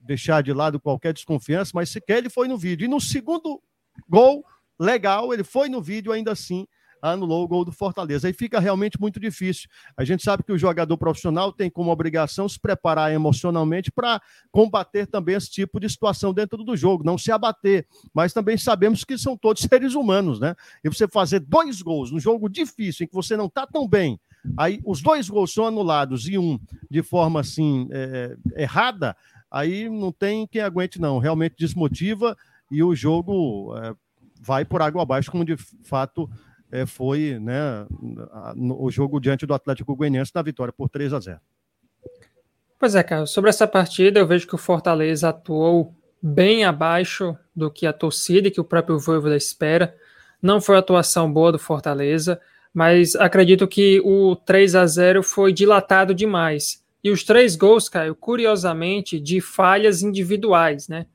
[0.00, 2.84] deixar de lado qualquer desconfiança, mas sequer ele foi no vídeo.
[2.84, 3.62] E no segundo
[4.08, 4.44] gol,
[4.78, 6.66] legal, ele foi no vídeo ainda assim
[7.02, 8.26] anulou o gol do Fortaleza.
[8.26, 9.68] Aí fica realmente muito difícil.
[9.96, 15.06] A gente sabe que o jogador profissional tem como obrigação se preparar emocionalmente para combater
[15.06, 17.86] também esse tipo de situação dentro do jogo, não se abater.
[18.12, 20.54] Mas também sabemos que são todos seres humanos, né?
[20.84, 24.18] E você fazer dois gols num jogo difícil, em que você não está tão bem,
[24.56, 26.58] aí os dois gols são anulados e um
[26.90, 29.16] de forma assim é, errada,
[29.50, 31.18] aí não tem quem aguente, não.
[31.18, 32.36] Realmente desmotiva
[32.70, 33.76] e o jogo.
[33.78, 33.94] É,
[34.40, 36.28] vai por água abaixo, como de fato
[36.70, 37.86] é, foi né,
[38.78, 41.40] o jogo diante do Atlético Goianiense na vitória por 3 a 0.
[42.78, 47.70] Pois é, cara, sobre essa partida eu vejo que o Fortaleza atuou bem abaixo do
[47.70, 49.94] que a torcida e que o próprio Voivoda espera.
[50.40, 52.40] Não foi atuação boa do Fortaleza,
[52.72, 56.82] mas acredito que o 3 a 0 foi dilatado demais.
[57.02, 61.06] E os três gols, Caio, curiosamente, de falhas individuais, né?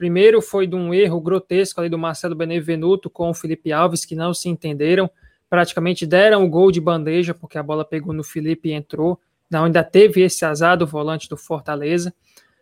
[0.00, 4.16] Primeiro foi de um erro grotesco ali do Marcelo Benevenuto com o Felipe Alves, que
[4.16, 5.10] não se entenderam.
[5.46, 9.20] Praticamente deram o gol de bandeja, porque a bola pegou no Felipe e entrou.
[9.50, 12.14] Não, ainda teve esse azar do volante do Fortaleza.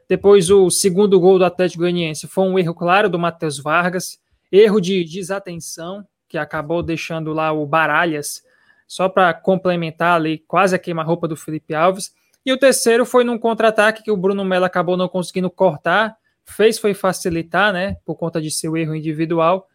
[0.08, 4.18] Depois, o segundo gol do Atlético Goianiense foi um erro claro do Matheus Vargas.
[4.50, 8.42] Erro de desatenção, que acabou deixando lá o Baralhas,
[8.84, 12.12] só para complementar ali, quase a queima-roupa do Felipe Alves.
[12.44, 16.17] E o terceiro foi num contra-ataque que o Bruno Mello acabou não conseguindo cortar
[16.50, 19.68] fez foi facilitar, né, por conta de seu erro individual,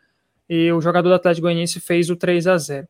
[0.49, 2.87] e o jogador do Atlético Goianiense fez o 3 a 0.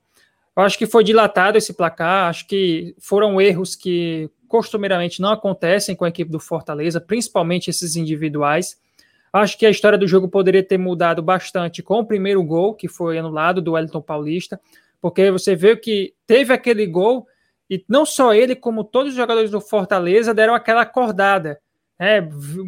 [0.55, 5.95] Eu acho que foi dilatado esse placar, acho que foram erros que costumeiramente não acontecem
[5.95, 8.77] com a equipe do Fortaleza, principalmente esses individuais.
[9.31, 12.87] Acho que a história do jogo poderia ter mudado bastante com o primeiro gol, que
[12.87, 14.61] foi anulado do Wellington Paulista,
[15.01, 17.25] porque você vê que teve aquele gol
[17.67, 21.59] e não só ele, como todos os jogadores do Fortaleza deram aquela acordada
[21.99, 22.21] é,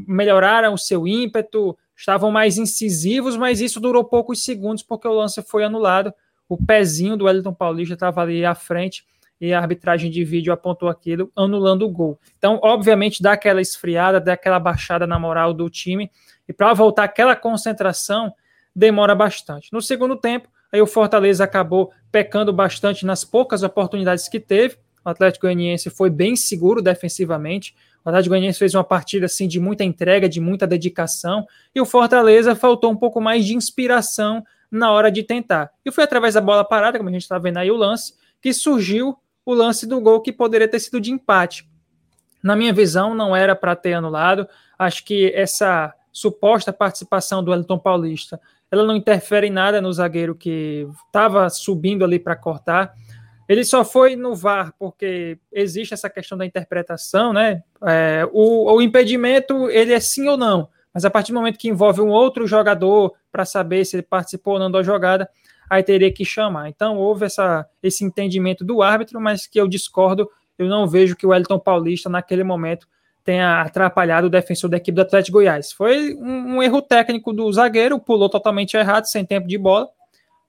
[0.07, 5.41] melhoraram o seu ímpeto, estavam mais incisivos, mas isso durou poucos segundos porque o lance
[5.41, 6.13] foi anulado.
[6.47, 9.05] O pezinho do Wellington Paulista estava ali à frente
[9.39, 12.19] e a arbitragem de vídeo apontou aquilo, anulando o gol.
[12.37, 16.09] Então, obviamente, dá aquela esfriada, dá aquela baixada na moral do time,
[16.47, 18.33] e para voltar aquela concentração,
[18.75, 19.71] demora bastante.
[19.73, 24.77] No segundo tempo, aí o Fortaleza acabou pecando bastante nas poucas oportunidades que teve.
[25.03, 27.75] O Atlético Goianiense foi bem seguro defensivamente.
[28.05, 31.85] O Atlético Goianiense fez uma partida assim de muita entrega, de muita dedicação, e o
[31.85, 35.71] Fortaleza faltou um pouco mais de inspiração na hora de tentar.
[35.83, 38.53] E foi através da bola parada, como a gente está vendo aí o lance, que
[38.53, 41.67] surgiu o lance do gol que poderia ter sido de empate.
[42.43, 44.47] Na minha visão, não era para ter anulado.
[44.77, 48.39] Acho que essa suposta participação do Elton Paulista,
[48.71, 52.93] ela não interfere em nada no zagueiro que estava subindo ali para cortar.
[53.47, 57.63] Ele só foi no VAR porque existe essa questão da interpretação, né?
[57.83, 61.69] É, o, o, impedimento, ele é sim ou não, mas a partir do momento que
[61.69, 65.29] envolve um outro jogador para saber se ele participou ou não da jogada,
[65.69, 66.69] aí teria que chamar.
[66.69, 71.27] Então houve essa, esse entendimento do árbitro, mas que eu discordo, eu não vejo que
[71.27, 72.87] o Elton Paulista naquele momento
[73.23, 75.71] tenha atrapalhado o defensor da equipe do Atlético Goiás.
[75.71, 79.89] Foi um, um erro técnico do zagueiro, pulou totalmente errado, sem tempo de bola,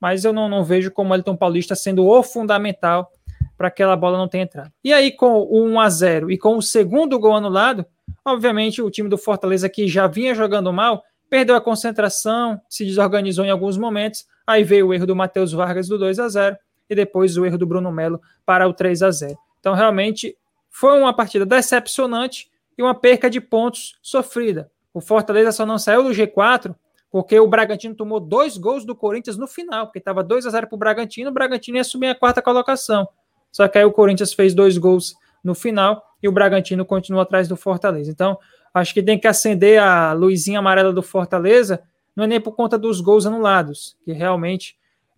[0.06, 3.10] mas eu não, não vejo como o Elton Paulista sendo o fundamental
[3.58, 4.70] para que aquela bola não tenha entrado.
[4.84, 7.84] E aí, com o 1 a 0 e com o segundo gol anulado,
[8.24, 13.44] obviamente o time do Fortaleza, que já vinha jogando mal, perdeu a concentração, se desorganizou
[13.44, 14.24] em alguns momentos.
[14.46, 16.56] Aí veio o erro do Matheus Vargas do 2 a 0
[16.88, 20.36] e depois o erro do Bruno Melo para o 3 a 0 Então, realmente,
[20.70, 24.70] foi uma partida decepcionante e uma perca de pontos sofrida.
[24.94, 26.76] O Fortaleza só não saiu do G4
[27.16, 30.66] porque o Bragantino tomou dois gols do Corinthians no final, porque estava 2 a 0
[30.66, 33.08] para o Bragantino, o Bragantino ia subir a quarta colocação.
[33.50, 37.48] Só que aí o Corinthians fez dois gols no final e o Bragantino continua atrás
[37.48, 38.10] do Fortaleza.
[38.10, 38.38] Então,
[38.74, 41.82] acho que tem que acender a luzinha amarela do Fortaleza,
[42.14, 44.76] não é nem por conta dos gols anulados, que realmente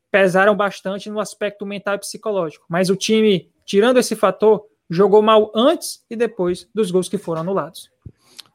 [0.09, 2.65] pesaram bastante no aspecto mental e psicológico.
[2.69, 7.41] Mas o time, tirando esse fator, jogou mal antes e depois dos gols que foram
[7.41, 7.91] anulados.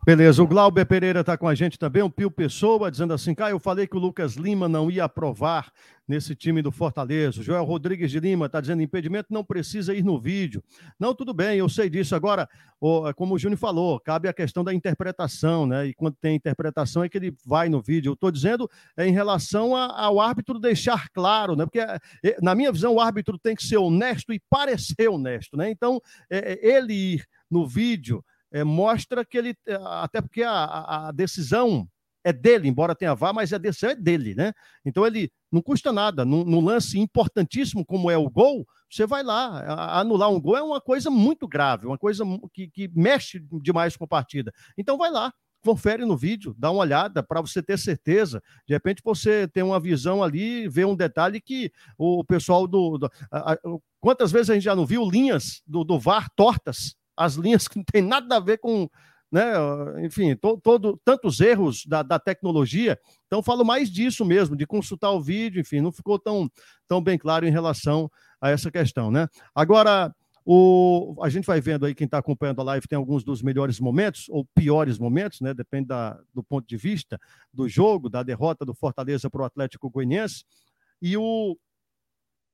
[0.06, 3.52] Beleza, o Glauber Pereira está com a gente também, o Pio Pessoa, dizendo assim, cara,
[3.52, 5.72] eu falei que o Lucas Lima não ia aprovar
[6.06, 7.40] nesse time do Fortaleza.
[7.40, 10.62] O Joel Rodrigues de Lima está dizendo, impedimento não precisa ir no vídeo.
[11.00, 12.14] Não, tudo bem, eu sei disso.
[12.16, 12.50] Agora,
[13.16, 15.88] como o Júnior falou, cabe a questão da interpretação, né?
[15.88, 18.10] E quando tem interpretação é que ele vai no vídeo.
[18.10, 21.64] Eu estou dizendo é em relação ao árbitro deixar claro, né?
[21.66, 22.02] Porque, é,
[22.42, 25.72] na minha visão, o árbitro tem que ser honesto e parecer honesto, né?
[25.72, 28.22] Então, é, é ele ir no vídeo
[28.54, 31.90] é, mostra que ele, é, até porque a, a, decisão
[32.24, 34.54] é dele, embora tenha vá, mas a decisão é dele, né?
[34.86, 36.24] Então ele não custa nada.
[36.24, 40.00] No, lance importantíssimo como é o gol, você vai lá.
[40.00, 44.06] Anular um gol é uma coisa muito grave, uma coisa que, que mexe demais com
[44.06, 44.54] a partida.
[44.78, 45.34] Então vai lá,
[45.66, 48.42] confere no vídeo, dá uma olhada para você ter certeza.
[48.68, 53.00] De repente você tem uma visão ali, vê um detalhe que o pessoal do.
[53.00, 53.58] do a, a,
[54.00, 56.96] quantas vezes a gente já não viu linhas do, do VAR tortas?
[57.16, 58.90] As linhas que não tem nada a ver com,
[59.32, 59.54] né,
[60.06, 63.00] enfim, to, todo, tantos erros da, da tecnologia.
[63.28, 66.50] Então, falo mais disso mesmo, de consultar o vídeo, enfim, não ficou tão,
[66.88, 69.28] tão bem claro em relação a essa questão, né?
[69.56, 70.14] Agora,
[70.46, 73.80] o, a gente vai vendo aí, quem está acompanhando a live tem alguns dos melhores
[73.80, 75.54] momentos, ou piores momentos, né?
[75.54, 77.20] Depende da, do ponto de vista
[77.54, 80.44] do jogo, da derrota do Fortaleza para o Atlético Goianiense.
[81.02, 81.58] E o.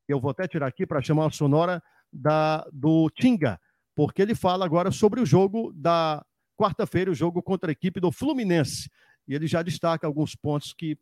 [0.08, 3.60] Eu vou até tirar aqui para chamar a sonora da, do Tinga,
[4.00, 6.24] porque ele fala agora sobre o jogo da
[6.58, 8.90] quarta-feira, o jogo contra a equipe do Fluminense.
[9.28, 10.98] E ele já destaca alguns pontos que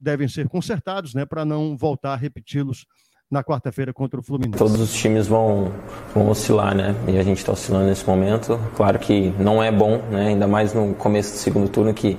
[0.00, 2.86] devem ser consertados, né, para não voltar a repeti-los
[3.30, 4.56] na quarta-feira contra o Fluminense.
[4.56, 5.70] Todos os times vão,
[6.14, 6.94] vão oscilar, né?
[7.06, 8.58] E a gente está oscilando nesse momento.
[8.76, 10.28] Claro que não é bom, né?
[10.28, 12.18] Ainda mais no começo do segundo turno que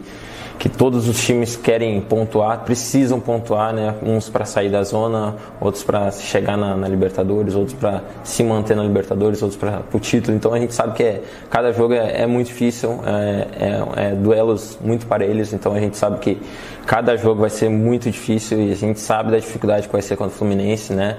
[0.63, 3.95] que todos os times querem pontuar, precisam pontuar, né?
[4.01, 8.73] Uns para sair da zona, outros para chegar na, na, Libertadores, outros para se manter
[8.73, 10.37] na Libertadores, outros para o título.
[10.37, 14.15] Então a gente sabe que é, cada jogo é, é muito difícil, é, é, é,
[14.15, 15.51] duelos muito parelhos.
[15.51, 16.41] Então a gente sabe que
[16.85, 20.15] cada jogo vai ser muito difícil e a gente sabe da dificuldade que vai ser
[20.15, 21.17] contra o Fluminense, né?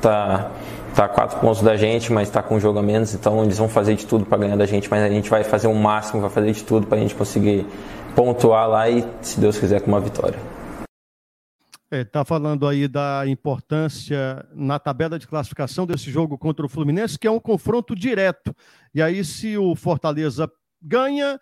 [0.00, 0.52] Tá
[0.94, 3.58] tá a quatro pontos da gente, mas está com um jogo a menos, então eles
[3.58, 6.20] vão fazer de tudo para ganhar da gente, mas a gente vai fazer o máximo,
[6.20, 7.66] vai fazer de tudo para a gente conseguir
[8.14, 10.38] pontuar lá e, se Deus quiser, com uma vitória.
[11.86, 16.68] Está é, tá falando aí da importância na tabela de classificação desse jogo contra o
[16.68, 18.54] Fluminense, que é um confronto direto.
[18.92, 20.50] E aí, se o Fortaleza
[20.82, 21.38] ganha,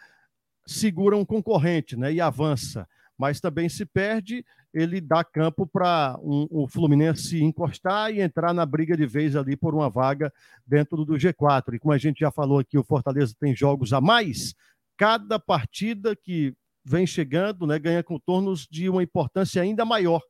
[0.66, 2.86] segura um concorrente né, e avança.
[3.16, 8.66] Mas também se perde, ele dá campo para um, o Fluminense encostar e entrar na
[8.66, 10.32] briga de vez ali por uma vaga
[10.66, 11.74] dentro do G4.
[11.74, 14.54] E como a gente já falou aqui, o Fortaleza tem jogos a mais.
[14.96, 16.54] Cada partida que
[16.84, 20.20] vem chegando, né, ganha contornos de uma importância ainda maior.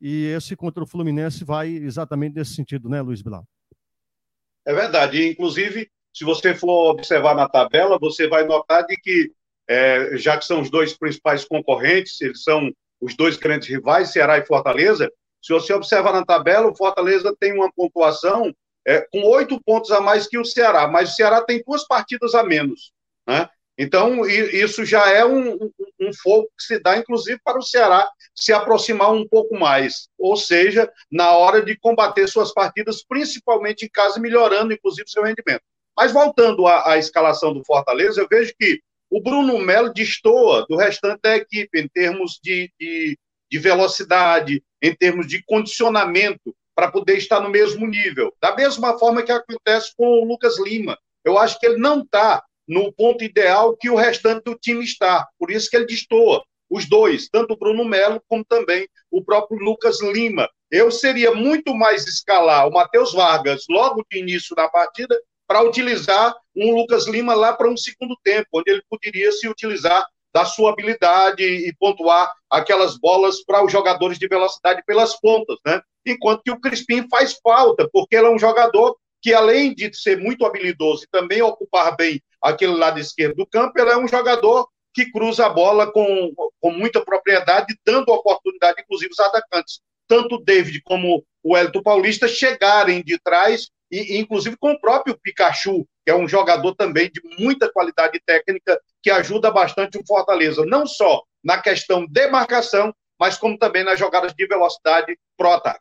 [0.00, 3.44] E esse contra o Fluminense vai exatamente nesse sentido, né, Luiz Bilal?
[4.66, 5.26] É verdade.
[5.28, 9.32] Inclusive, se você for observar na tabela, você vai notar de que,
[9.68, 14.38] é, já que são os dois principais concorrentes, eles são os dois grandes rivais, Ceará
[14.38, 15.10] e Fortaleza,
[15.44, 18.50] se você observar na tabela, o Fortaleza tem uma pontuação
[18.86, 22.34] é, com oito pontos a mais que o Ceará, mas o Ceará tem duas partidas
[22.34, 22.92] a menos.
[23.26, 23.46] Né?
[23.76, 25.54] Então, isso já é um,
[26.00, 30.36] um, fogo que se dá, inclusive, para o Ceará se aproximar um pouco mais, ou
[30.36, 35.62] seja, na hora de combater suas partidas, principalmente em casa, melhorando, inclusive, seu rendimento.
[35.96, 40.76] Mas voltando à, à escalação do Fortaleza, eu vejo que o Bruno Melo destoa do
[40.76, 43.18] restante da equipe em termos de, de,
[43.50, 48.34] de velocidade, em termos de condicionamento, para poder estar no mesmo nível.
[48.40, 50.98] Da mesma forma que acontece com o Lucas Lima.
[51.24, 55.26] Eu acho que ele não está no ponto ideal que o restante do time está.
[55.38, 56.42] Por isso que ele destoa.
[56.70, 60.48] Os dois, tanto o Bruno Melo como também o próprio Lucas Lima.
[60.70, 66.34] Eu seria muito mais escalar o Matheus Vargas logo de início da partida para utilizar
[66.56, 70.72] um Lucas Lima lá para um segundo tempo, onde ele poderia se utilizar da sua
[70.72, 75.80] habilidade e pontuar aquelas bolas para os jogadores de velocidade pelas pontas, né?
[76.04, 80.18] Enquanto que o Crispim faz falta, porque ele é um jogador que além de ser
[80.18, 84.68] muito habilidoso e também ocupar bem aquele lado esquerdo do campo, ele é um jogador
[84.92, 90.44] que cruza a bola com, com muita propriedade, dando oportunidade, inclusive, os atacantes, tanto o
[90.44, 96.10] David como o Elton Paulista, chegarem de trás, e inclusive com o próprio Pikachu, que
[96.10, 101.22] é um jogador também de muita qualidade técnica, que ajuda bastante o Fortaleza, não só
[101.42, 105.80] na questão de marcação, mas como também nas jogadas de velocidade pro ataque.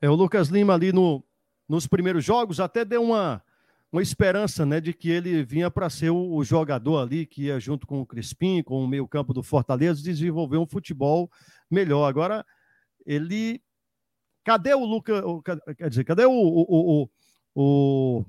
[0.00, 1.24] É o Lucas Lima ali no,
[1.68, 3.42] nos primeiros jogos até deu uma,
[3.90, 7.58] uma esperança né, de que ele vinha para ser o, o, jogador ali que ia
[7.58, 11.30] junto com o Crispim, com o meio-campo do Fortaleza, desenvolver um futebol
[11.70, 12.06] melhor.
[12.06, 12.44] Agora,
[13.06, 13.62] ele.
[14.44, 15.22] Cadê o Lucas?
[15.76, 17.08] Quer dizer, cadê o, o,
[17.54, 18.24] o,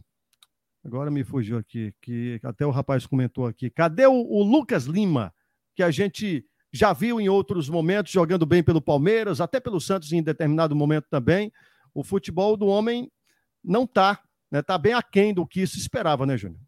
[0.83, 3.69] agora me fugiu aqui, que até o rapaz comentou aqui.
[3.69, 5.33] Cadê o Lucas Lima,
[5.75, 10.11] que a gente já viu em outros momentos jogando bem pelo Palmeiras, até pelo Santos
[10.11, 11.51] em determinado momento também.
[11.93, 13.09] O futebol do homem
[13.63, 14.21] não está,
[14.51, 14.61] né?
[14.61, 16.59] Tá bem aquém do que se esperava, né, Júnior?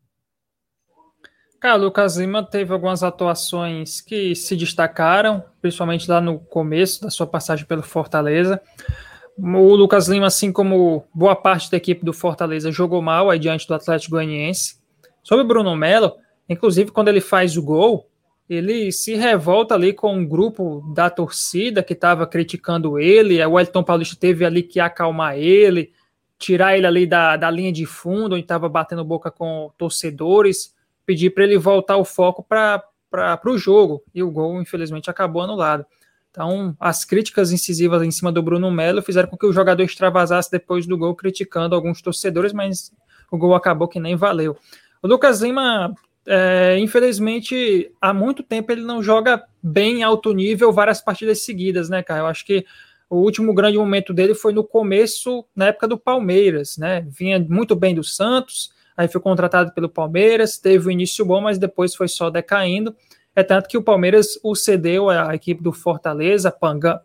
[1.59, 7.11] Cara, o Lucas Lima teve algumas atuações que se destacaram, principalmente lá no começo da
[7.11, 8.59] sua passagem pelo Fortaleza.
[9.38, 13.67] O Lucas Lima, assim como boa parte da equipe do Fortaleza, jogou mal aí diante
[13.67, 14.82] do Atlético Goianiense.
[15.21, 16.15] Sobre o Bruno Melo,
[16.49, 18.09] inclusive quando ele faz o gol,
[18.49, 23.43] ele se revolta ali com um grupo da torcida que estava criticando ele.
[23.45, 25.91] O Elton Paulista teve ali que acalmar ele,
[26.41, 30.75] tirar ele ali da, da linha de fundo, onde estava batendo boca com torcedores
[31.05, 32.83] pedir para ele voltar o foco para
[33.45, 34.03] o jogo.
[34.13, 35.85] E o gol, infelizmente, acabou anulado.
[36.29, 40.49] Então, as críticas incisivas em cima do Bruno Melo fizeram com que o jogador extravasasse
[40.49, 42.93] depois do gol, criticando alguns torcedores, mas
[43.29, 44.57] o gol acabou que nem valeu.
[45.03, 45.93] O Lucas Lima,
[46.25, 51.89] é, infelizmente, há muito tempo ele não joga bem em alto nível várias partidas seguidas,
[51.89, 52.21] né, cara?
[52.21, 52.65] Eu acho que
[53.12, 57.05] o último grande momento dele foi no começo, na época do Palmeiras, né?
[57.09, 61.57] Vinha muito bem do Santos, aí foi contratado pelo Palmeiras, teve um início bom, mas
[61.57, 62.95] depois foi só decaindo.
[63.36, 66.55] É tanto que o Palmeiras o cedeu à equipe do Fortaleza,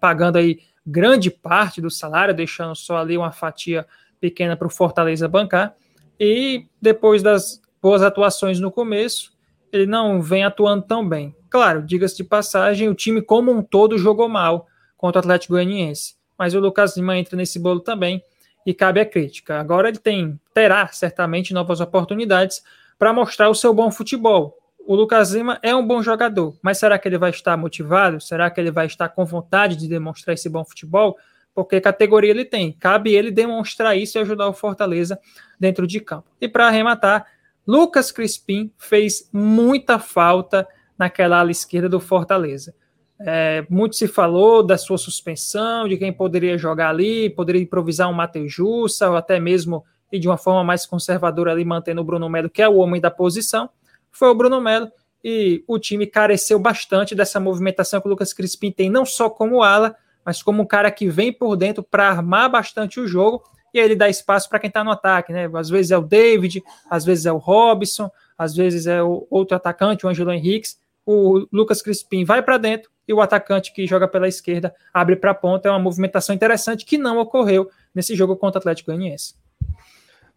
[0.01, 3.85] pagando aí grande parte do salário, deixando só ali uma fatia
[4.21, 5.75] pequena para o Fortaleza bancar.
[6.21, 9.33] E depois das boas atuações no começo,
[9.73, 11.35] ele não vem atuando tão bem.
[11.51, 16.15] Claro, diga-se de passagem, o time como um todo jogou mal contra o Atlético Goianiense.
[16.39, 18.23] Mas o Lucas Lima entra nesse bolo também
[18.65, 19.59] e cabe a crítica.
[19.59, 22.63] Agora ele tem terá certamente novas oportunidades
[22.99, 24.57] para mostrar o seu bom futebol.
[24.87, 28.21] O Lucas Lima é um bom jogador, mas será que ele vai estar motivado?
[28.21, 31.17] Será que ele vai estar com vontade de demonstrar esse bom futebol?
[31.55, 32.73] Porque categoria ele tem.
[32.73, 35.19] Cabe ele demonstrar isso e ajudar o Fortaleza
[35.59, 36.31] dentro de campo.
[36.41, 37.27] E para arrematar,
[37.67, 40.69] Lucas Crispim fez muita falta
[40.99, 42.75] naquela ala esquerda do Fortaleza.
[43.19, 48.13] É, muito se falou da sua suspensão, de quem poderia jogar ali, poderia improvisar um
[48.13, 52.29] Matheus Jussa, ou até mesmo e de uma forma mais conservadora ali mantendo o Bruno
[52.29, 53.69] Melo, que é o homem da posição.
[54.11, 54.91] Foi o Bruno Melo
[55.25, 59.63] e o time careceu bastante dessa movimentação que o Lucas Crispim tem, não só como
[59.63, 63.43] ala, mas como um cara que vem por dentro para armar bastante o jogo
[63.75, 65.51] e aí ele dá espaço para quem está no ataque, né?
[65.55, 69.57] Às vezes é o David, às vezes é o Robson, às vezes é o outro
[69.57, 70.79] atacante, o Angelo Henriques.
[71.07, 75.31] O Lucas Crispim vai para dentro, e o atacante que joga pela esquerda abre para
[75.31, 75.69] a ponta.
[75.69, 79.35] É uma movimentação interessante que não ocorreu nesse jogo contra o Atlético Goianiense.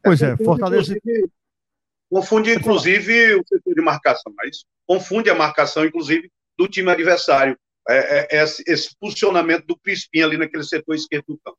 [0.03, 0.95] Pois é, Fortaleza.
[2.09, 7.57] Confunde, inclusive, o setor de marcação, mas confunde a marcação, inclusive, do time adversário.
[7.87, 11.57] É, é, é esse posicionamento do Crispim ali naquele setor esquerdo do campo.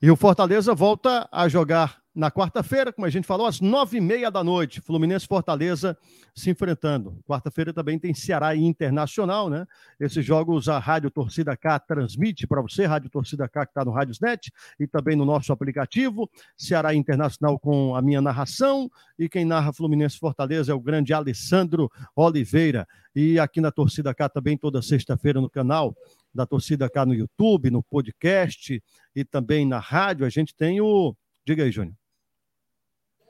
[0.00, 4.00] E o Fortaleza volta a jogar na quarta-feira, como a gente falou, às nove e
[4.00, 5.96] meia da noite, Fluminense Fortaleza
[6.34, 7.18] se enfrentando.
[7.26, 9.66] Quarta-feira também tem Ceará Internacional, né?
[9.98, 13.92] Esses jogos a Rádio Torcida K transmite para você, Rádio Torcida K que está no
[13.92, 16.30] Rádiosnet e também no nosso aplicativo.
[16.56, 21.90] Ceará Internacional com a minha narração e quem narra Fluminense Fortaleza é o grande Alessandro
[22.14, 22.86] Oliveira.
[23.14, 25.96] E aqui na Torcida K também toda sexta-feira no canal
[26.34, 28.82] da Torcida K no YouTube, no podcast
[29.14, 31.14] e também na rádio, a gente tem o.
[31.44, 32.01] Diga aí, Júnior.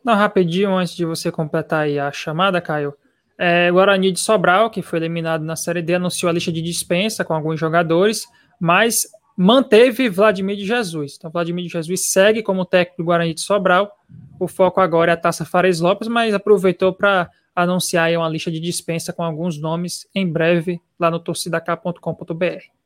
[0.04, 2.94] Não, rapidinho, antes de você completar aí a chamada, Caio.
[3.38, 7.24] É, Guarani de Sobral, que foi eliminado na Série D, anunciou a lista de dispensa
[7.24, 8.26] com alguns jogadores,
[8.60, 11.16] mas manteve Vladimir de Jesus.
[11.16, 13.90] Então, Vladimir de Jesus segue como técnico do Guarani de Sobral.
[14.38, 18.60] O foco agora é a Taça Fares Lopes, mas aproveitou para anunciar uma lista de
[18.60, 22.81] dispensa com alguns nomes em breve lá no torcidak.com.br.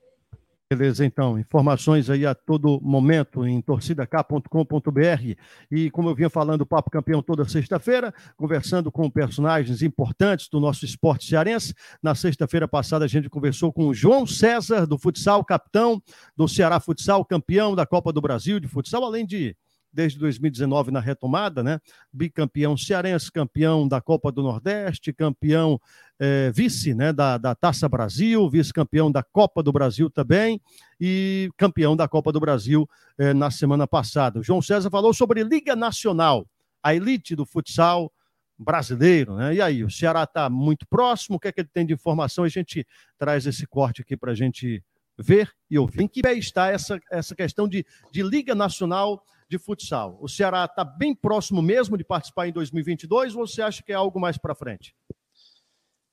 [0.69, 1.39] Beleza, então.
[1.39, 5.35] Informações aí a todo momento em torcidak.com.br.
[5.71, 10.59] E como eu vinha falando, o Papo Campeão toda sexta-feira, conversando com personagens importantes do
[10.59, 11.73] nosso esporte cearense.
[12.03, 16.03] Na sexta-feira passada, a gente conversou com o João César, do futsal, capitão
[16.37, 19.57] do Ceará Futsal, campeão da Copa do Brasil de futsal, além de
[19.97, 21.81] desde 2019 na retomada, né?
[22.13, 25.81] Bicampeão cearense, campeão da Copa do Nordeste, campeão
[26.21, 30.61] é, vice né, da, da Taça Brasil, vice-campeão da Copa do Brasil também
[31.01, 32.87] e campeão da Copa do Brasil
[33.17, 34.39] é, na semana passada.
[34.39, 36.47] O João César falou sobre Liga Nacional,
[36.83, 38.13] a elite do futsal
[38.59, 39.55] brasileiro, né?
[39.55, 42.45] E aí, o Ceará está muito próximo, o que é que ele tem de informação?
[42.45, 42.87] A gente
[43.19, 44.83] traz esse corte aqui para a gente
[45.19, 46.03] ver e ouvir.
[46.03, 50.19] Em que pé está essa, essa questão de, de Liga Nacional de futsal.
[50.21, 53.95] O Ceará está bem próximo mesmo de participar em 2022 ou você acha que é
[53.95, 54.95] algo mais para frente?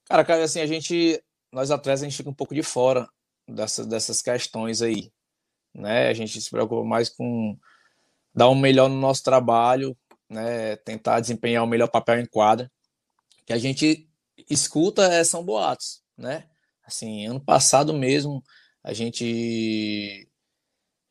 [0.05, 1.21] Cara, cara, assim, a gente,
[1.51, 3.07] nós atletas, a gente fica um pouco de fora
[3.47, 5.11] dessas, questões aí,
[5.73, 6.07] né?
[6.09, 7.57] A gente se preocupa mais com
[8.33, 9.97] dar um melhor no nosso trabalho,
[10.29, 12.71] né, tentar desempenhar o melhor papel em quadra.
[13.45, 14.09] Que a gente
[14.49, 16.49] escuta é, são boatos, né?
[16.85, 18.43] Assim, ano passado mesmo
[18.83, 20.29] a gente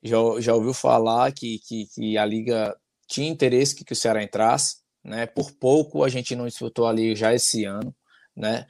[0.03, 2.77] já, já ouviu falar que, que, que a liga
[3.07, 5.27] tinha interesse que, que o Ceará entrasse, né?
[5.27, 7.95] Por pouco a gente não disputou ali já esse ano,
[8.37, 8.67] né?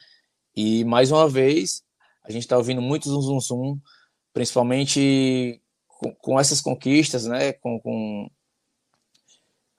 [0.54, 1.82] E mais uma vez
[2.24, 3.80] a gente está ouvindo muito zum, zum, zum
[4.32, 7.52] principalmente com, com, essas conquistas, né?
[7.54, 8.30] Com, com,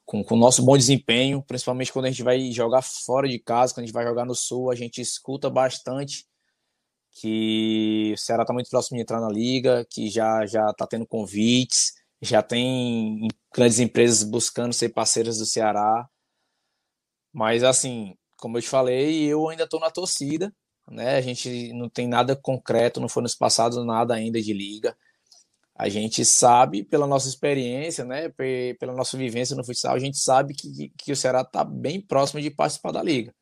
[0.05, 3.73] com, com o nosso bom desempenho, principalmente quando a gente vai jogar fora de casa,
[3.73, 6.25] quando a gente vai jogar no Sul, a gente escuta bastante
[7.13, 11.05] que o Ceará está muito próximo de entrar na liga, que já já está tendo
[11.07, 16.07] convites, já tem grandes empresas buscando ser parceiras do Ceará.
[17.31, 20.53] Mas assim, como eu te falei, eu ainda estou na torcida,
[20.89, 21.15] né?
[21.17, 24.95] A gente não tem nada concreto, não foi nos passados nada ainda de liga.
[25.75, 28.29] A gente sabe, pela nossa experiência, né,
[28.79, 32.41] pela nossa vivência no futsal, a gente sabe que, que o Ceará está bem próximo
[32.41, 33.33] de participar da liga.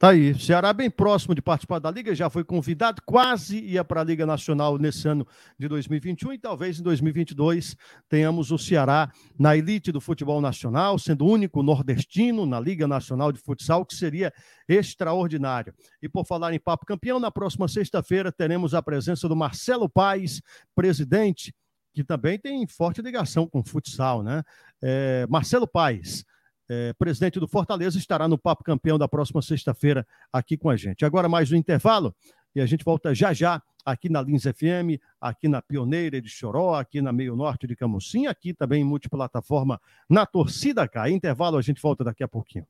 [0.00, 0.34] Tá aí.
[0.40, 4.24] Ceará bem próximo de participar da Liga, já foi convidado, quase ia para a Liga
[4.24, 5.28] Nacional nesse ano
[5.58, 7.76] de 2021 e talvez em 2022
[8.08, 13.30] tenhamos o Ceará na elite do futebol nacional, sendo o único nordestino na Liga Nacional
[13.30, 14.32] de Futsal, que seria
[14.66, 15.74] extraordinário.
[16.00, 20.40] E por falar em Papo Campeão, na próxima sexta-feira teremos a presença do Marcelo Paes,
[20.74, 21.54] presidente,
[21.92, 24.42] que também tem forte ligação com o futsal, né?
[24.80, 26.24] É, Marcelo Paes
[26.70, 31.04] é, presidente do Fortaleza, estará no Papo Campeão da próxima sexta-feira aqui com a gente.
[31.04, 32.14] Agora mais um intervalo
[32.54, 36.74] e a gente volta já já aqui na Lins FM, aqui na Pioneira de Choró,
[36.74, 41.10] aqui na Meio Norte de Camusim, aqui também em multiplataforma na Torcida K.
[41.10, 42.64] Intervalo, a gente volta daqui a pouquinho.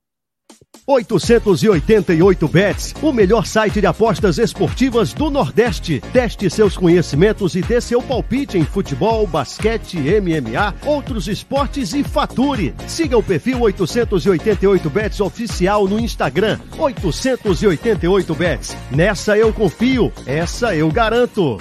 [0.87, 6.01] 888 Bets, o melhor site de apostas esportivas do Nordeste.
[6.13, 12.75] Teste seus conhecimentos e dê seu palpite em futebol, basquete, MMA, outros esportes e fature.
[12.89, 16.59] Siga o perfil 888 Bets oficial no Instagram.
[16.77, 18.77] 888 Bets.
[18.91, 21.59] Nessa eu confio, essa eu garanto.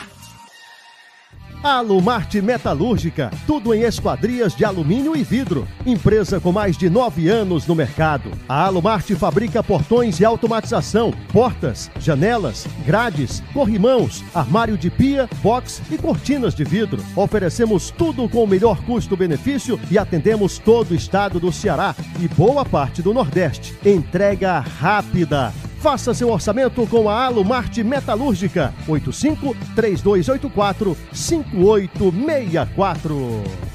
[1.61, 5.67] Alumarte Metalúrgica, tudo em esquadrias de alumínio e vidro.
[5.85, 8.31] Empresa com mais de nove anos no mercado.
[8.47, 15.97] A Alumarte fabrica portões e automatização, portas, janelas, grades, corrimãos, armário de pia, box e
[15.97, 17.03] cortinas de vidro.
[17.13, 22.63] Oferecemos tudo com o melhor custo-benefício e atendemos todo o estado do Ceará e boa
[22.63, 23.75] parte do Nordeste.
[23.85, 25.53] Entrega rápida.
[25.79, 28.73] Faça seu orçamento com a Alumarte Metalúrgica.
[28.85, 33.68] 85 3284 5864.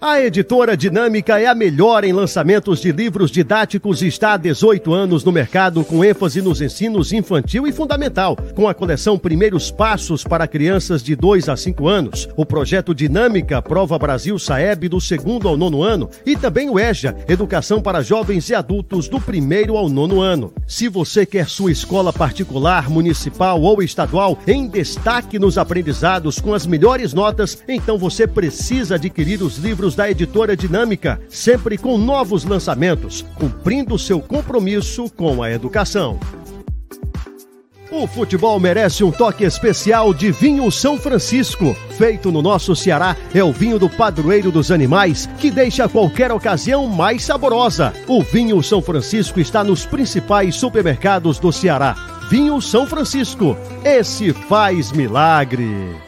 [0.00, 4.94] A editora Dinâmica é a melhor em lançamentos de livros didáticos e está há 18
[4.94, 10.22] anos no mercado com ênfase nos ensinos infantil e fundamental, com a coleção Primeiros Passos
[10.22, 15.48] para crianças de 2 a 5 anos, o projeto Dinâmica Prova Brasil Saeb do segundo
[15.48, 19.88] ao nono ano e também o EJA, Educação para Jovens e Adultos do primeiro ao
[19.88, 20.52] nono ano.
[20.64, 26.68] Se você quer sua escola particular, municipal ou estadual em destaque nos aprendizados com as
[26.68, 32.44] melhores notas, então você precisa adquirir os livros livros da editora Dinâmica, sempre com novos
[32.44, 36.18] lançamentos, cumprindo seu compromisso com a educação.
[37.90, 41.74] O futebol merece um toque especial de vinho São Francisco.
[41.96, 46.86] Feito no nosso Ceará, é o vinho do padroeiro dos animais que deixa qualquer ocasião
[46.86, 47.94] mais saborosa.
[48.06, 51.96] O vinho São Francisco está nos principais supermercados do Ceará.
[52.28, 53.56] Vinho São Francisco.
[53.82, 56.07] Esse faz milagre.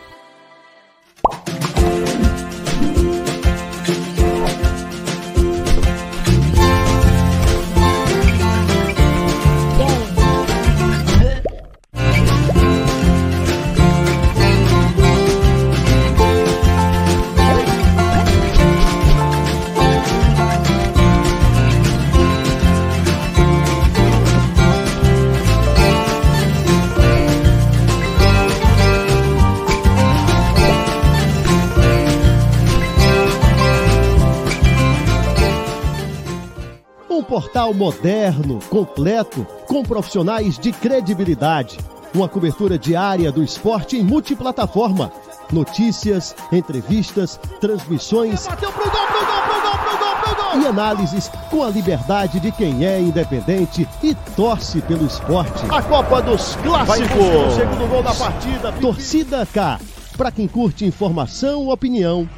[37.61, 41.79] Portal moderno, completo, com profissionais de credibilidade.
[42.15, 45.13] Uma cobertura diária do esporte em multiplataforma.
[45.53, 48.47] Notícias, entrevistas, transmissões.
[48.47, 50.63] Bateu pro gol, pro gol, pro gol, pro gol, pro gol.
[50.63, 55.63] E análises com a liberdade de quem é independente e torce pelo esporte.
[55.71, 57.11] A Copa dos Clássicos.
[57.11, 58.73] O segundo gol da partida.
[58.73, 59.79] Torcida K.
[60.17, 62.29] Para quem curte informação, opinião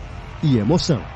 [0.42, 1.11] e emoção.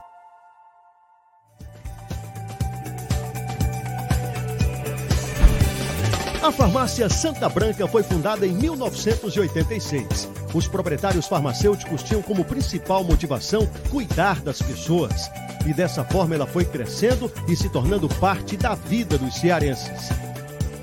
[6.42, 10.28] A farmácia Santa Branca foi fundada em 1986.
[10.56, 15.30] Os proprietários farmacêuticos tinham como principal motivação cuidar das pessoas.
[15.68, 20.10] E dessa forma ela foi crescendo e se tornando parte da vida dos cearenses.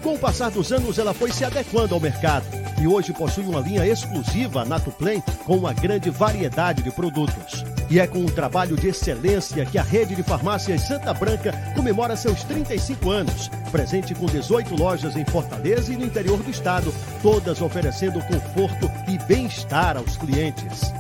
[0.01, 2.47] Com o passar dos anos, ela foi se adequando ao mercado
[2.81, 7.65] e hoje possui uma linha exclusiva Natuplen com uma grande variedade de produtos.
[7.91, 12.17] E é com um trabalho de excelência que a rede de farmácias Santa Branca comemora
[12.17, 17.63] seus 35 anos, presente com 18 lojas em Fortaleza e no interior do estado, todas
[17.63, 20.93] oferecendo conforto e bem-estar aos clientes.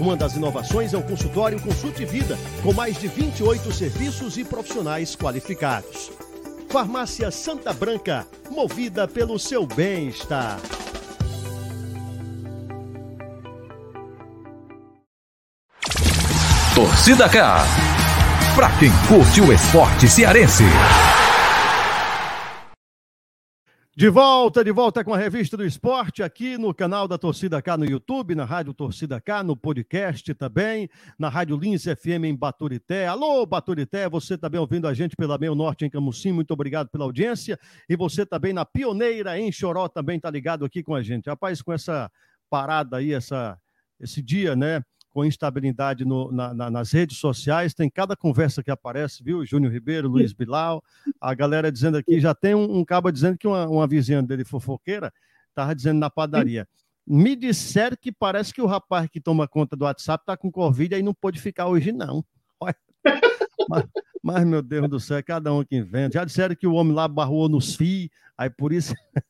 [0.00, 5.14] Uma das inovações é o consultório Consulte Vida, com mais de 28 serviços e profissionais
[5.14, 6.10] qualificados.
[6.68, 10.58] Farmácia Santa Branca, movida pelo seu bem-estar.
[16.76, 17.56] Torcida K.
[18.54, 20.62] Pra quem curte o esporte cearense.
[23.96, 27.78] De volta, de volta com a revista do esporte, aqui no canal da Torcida K
[27.78, 30.86] no YouTube, na Rádio Torcida K, no podcast também,
[31.18, 33.06] na Rádio Lins FM em Baturité.
[33.06, 37.04] Alô, Baturité, você também ouvindo a gente pela Meio Norte em Camusim, muito obrigado pela
[37.04, 37.58] audiência.
[37.88, 41.30] E você também na Pioneira em Choró também tá ligado aqui com a gente.
[41.30, 42.12] Rapaz, com essa
[42.50, 43.58] parada aí, essa,
[43.98, 44.84] esse dia, né?
[45.16, 49.46] Com instabilidade no, na, na, nas redes sociais, tem cada conversa que aparece, viu?
[49.46, 50.84] Júnior Ribeiro, Luiz Bilal,
[51.18, 54.44] a galera dizendo aqui, já tem um, um cabo dizendo que uma, uma vizinha dele
[54.44, 55.10] fofoqueira
[55.48, 56.68] estava dizendo na padaria.
[57.06, 60.94] Me disseram que parece que o rapaz que toma conta do WhatsApp está com Covid
[60.94, 62.22] e não pôde ficar hoje, não.
[63.68, 63.84] Mas,
[64.22, 66.18] mas, meu Deus do céu, é cada um que inventa.
[66.18, 68.08] Já disseram que o homem lá barrou nos FII,
[68.38, 68.94] aí por isso,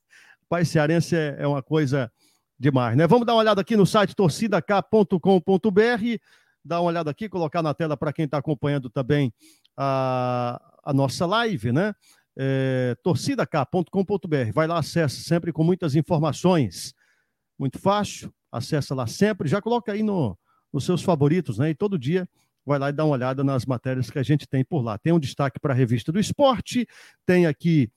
[0.47, 2.13] pai cearense é, é uma coisa
[2.59, 3.07] demais, né?
[3.07, 5.21] Vamos dar uma olhada aqui no site torcidak.com.br,
[6.65, 9.33] dar uma olhada aqui, colocar na tela para quem está acompanhando também
[9.77, 11.95] a, a nossa live, né?
[12.39, 14.53] É, torcidak.com.br.
[14.53, 16.95] Vai lá, acessa sempre com muitas informações.
[17.59, 20.39] Muito fácil, acessa lá sempre, já coloca aí no,
[20.73, 21.71] nos seus favoritos, né?
[21.71, 22.29] E todo dia
[22.65, 24.99] vai lá e dá uma olhada nas matérias que a gente tem por lá.
[24.99, 26.87] Tem um destaque para a revista do esporte,
[27.25, 27.91] tem aqui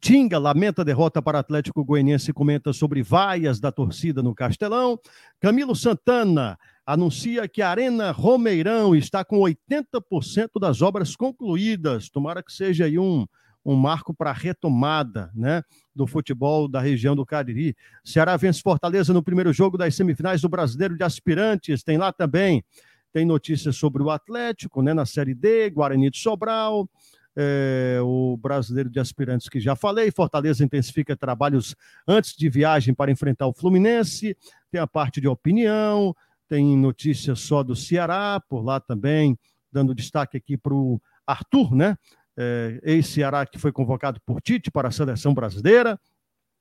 [0.00, 4.98] Tinga lamenta a derrota para Atlético Goianiense e comenta sobre vaias da torcida no Castelão.
[5.40, 12.08] Camilo Santana anuncia que a Arena Romeirão está com 80% das obras concluídas.
[12.08, 13.24] Tomara que seja aí um,
[13.64, 15.62] um marco para a retomada né,
[15.94, 17.76] do futebol da região do Cariri.
[18.04, 21.84] Ceará vence Fortaleza no primeiro jogo das semifinais do Brasileiro de Aspirantes.
[21.84, 22.64] Tem lá também.
[23.12, 26.88] Tem notícias sobre o Atlético, né, na Série D, Guarani de Sobral
[27.36, 30.10] é, o brasileiro de aspirantes que já falei.
[30.10, 31.74] Fortaleza intensifica trabalhos
[32.06, 34.36] antes de viagem para enfrentar o Fluminense.
[34.70, 36.14] Tem a parte de opinião,
[36.48, 39.38] tem notícias só do Ceará, por lá também,
[39.72, 41.96] dando destaque aqui para o Arthur, né?
[42.36, 45.98] É, Ex-Ceará que foi convocado por Tite para a seleção brasileira.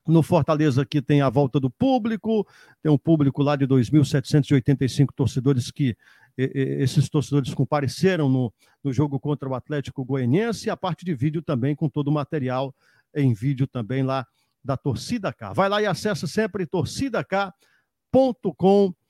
[0.06, 2.46] No Fortaleza aqui tem a volta do público,
[2.82, 5.96] tem um público lá de 2.785 torcedores que
[6.38, 8.54] esses torcedores compareceram no,
[8.84, 12.12] no jogo contra o Atlético Goianiense e a parte de vídeo também com todo o
[12.12, 12.74] material
[13.16, 14.26] em vídeo também lá
[14.64, 15.54] da Torcida K.
[15.54, 19.03] Vai lá e acessa sempre torcidak.com.br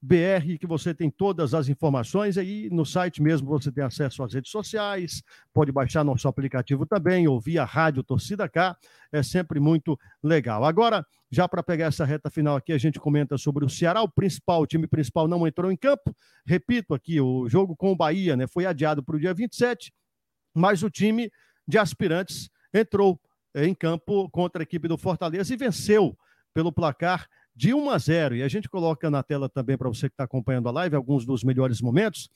[0.00, 4.32] br que você tem todas as informações aí no site mesmo você tem acesso às
[4.32, 5.22] redes sociais,
[5.52, 8.74] pode baixar nosso aplicativo também, ouvir a rádio Torcida K,
[9.12, 10.64] é sempre muito legal.
[10.64, 14.08] Agora, já para pegar essa reta final aqui, a gente comenta sobre o Ceará, o
[14.08, 16.16] principal, o time principal não entrou em campo.
[16.46, 19.92] Repito aqui, o jogo com o Bahia, né, foi adiado para o dia 27,
[20.54, 21.30] mas o time
[21.68, 23.20] de aspirantes entrou
[23.54, 26.16] em campo contra a equipe do Fortaleza e venceu
[26.54, 28.36] pelo placar de 1 a 0.
[28.36, 31.24] E a gente coloca na tela também para você que está acompanhando a live alguns
[31.24, 32.28] dos melhores momentos.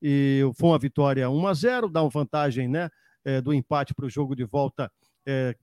[0.00, 2.90] E foi uma vitória 1 a 0, dá uma vantagem né,
[3.24, 4.90] é, do empate para o jogo de volta,
[5.26, 5.56] é,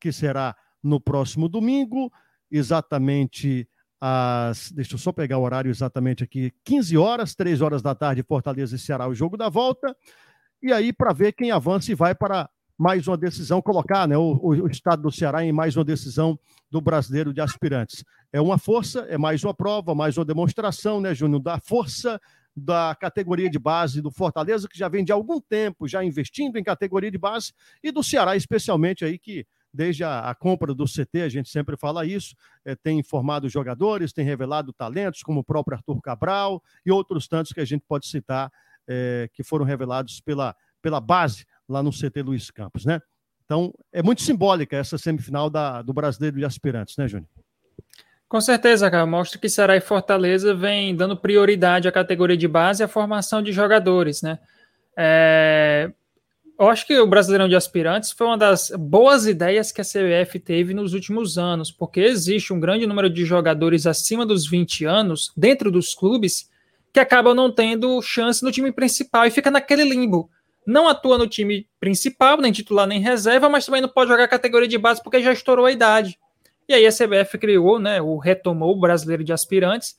[0.00, 2.12] que será no próximo domingo,
[2.50, 3.66] exatamente
[4.00, 4.70] às.
[4.70, 8.76] Deixa eu só pegar o horário exatamente aqui: 15 horas, 3 horas da tarde, Fortaleza
[8.76, 9.96] e Ceará, o jogo da volta.
[10.62, 14.38] E aí, para ver quem avança e vai para mais uma decisão, colocar né, o,
[14.42, 16.38] o, estado do Ceará em mais uma decisão
[16.70, 18.04] do brasileiro de aspirantes.
[18.32, 22.20] É uma força, é mais uma prova, mais uma demonstração, né, Júnior, da força
[22.56, 26.62] da categoria de base do Fortaleza, que já vem de algum tempo já investindo em
[26.62, 27.52] categoria de base,
[27.82, 31.76] e do Ceará, especialmente aí, que desde a, a, compra do CT, a gente sempre
[31.76, 36.92] fala isso, é, tem informado jogadores, tem revelado talentos, como o próprio Arthur Cabral e
[36.92, 38.52] outros tantos que a gente pode citar
[38.86, 43.00] é, que foram revelados pela, pela base lá no CT Luiz Campos, né?
[43.44, 47.28] Então, é muito simbólica essa semifinal da, do Brasileiro de Aspirantes, né, Júnior?
[48.28, 49.06] Com certeza, cara.
[49.06, 53.42] Mostra que Ceará e Fortaleza vem dando prioridade à categoria de base e à formação
[53.42, 54.38] de jogadores, né?
[54.96, 55.92] É,
[56.58, 60.38] eu acho que o Brasileirão de Aspirantes foi uma das boas ideias que a CBF
[60.38, 65.32] teve nos últimos anos, porque existe um grande número de jogadores acima dos 20 anos
[65.36, 66.48] dentro dos clubes
[66.92, 70.30] que acabam não tendo chance no time principal e fica naquele limbo.
[70.66, 74.68] Não atua no time principal, nem titular nem reserva, mas também não pode jogar categoria
[74.68, 76.18] de base porque já estourou a idade.
[76.68, 79.96] E aí a CBF criou, né, o retomou o Brasileiro de Aspirantes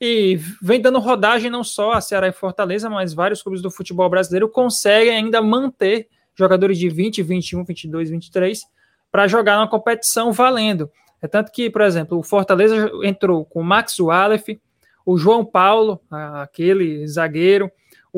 [0.00, 4.08] e vem dando rodagem não só a Ceará e Fortaleza, mas vários clubes do futebol
[4.08, 8.62] brasileiro conseguem ainda manter jogadores de 20, 21, 22, 23
[9.10, 10.90] para jogar na competição valendo.
[11.20, 14.60] É tanto que, por exemplo, o Fortaleza entrou com o Max Wallace,
[15.04, 17.70] o João Paulo, aquele zagueiro,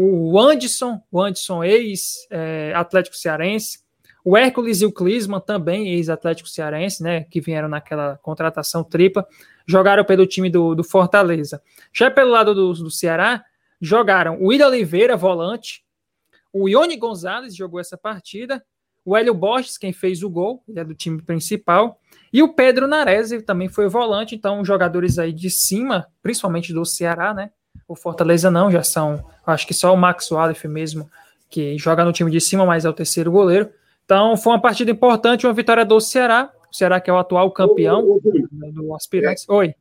[0.03, 3.81] o Anderson, o Anderson ex-Atlético é, Cearense,
[4.25, 9.27] o Hércules e o Clisman, também ex-Atlético Cearense, né, que vieram naquela contratação tripla,
[9.67, 11.63] jogaram pelo time do, do Fortaleza.
[11.93, 13.45] Já pelo lado do, do Ceará,
[13.81, 15.85] jogaram o Ida Oliveira, volante,
[16.53, 18.63] o Ione Gonzalez jogou essa partida,
[19.05, 21.99] o Hélio Borges, quem fez o gol, ele é do time principal,
[22.33, 27.33] e o Pedro Nares também foi volante, então jogadores aí de cima, principalmente do Ceará,
[27.33, 27.51] né?
[27.89, 31.11] O Fortaleza não, já são, acho que só o Max Wallace mesmo,
[31.49, 33.71] que joga no time de cima, mas é o terceiro goleiro.
[34.05, 36.51] Então foi uma partida importante, uma vitória do Ceará.
[36.71, 38.19] O Ceará que é o atual campeão
[38.73, 39.47] do Aspirantes.
[39.49, 39.75] É, Oi.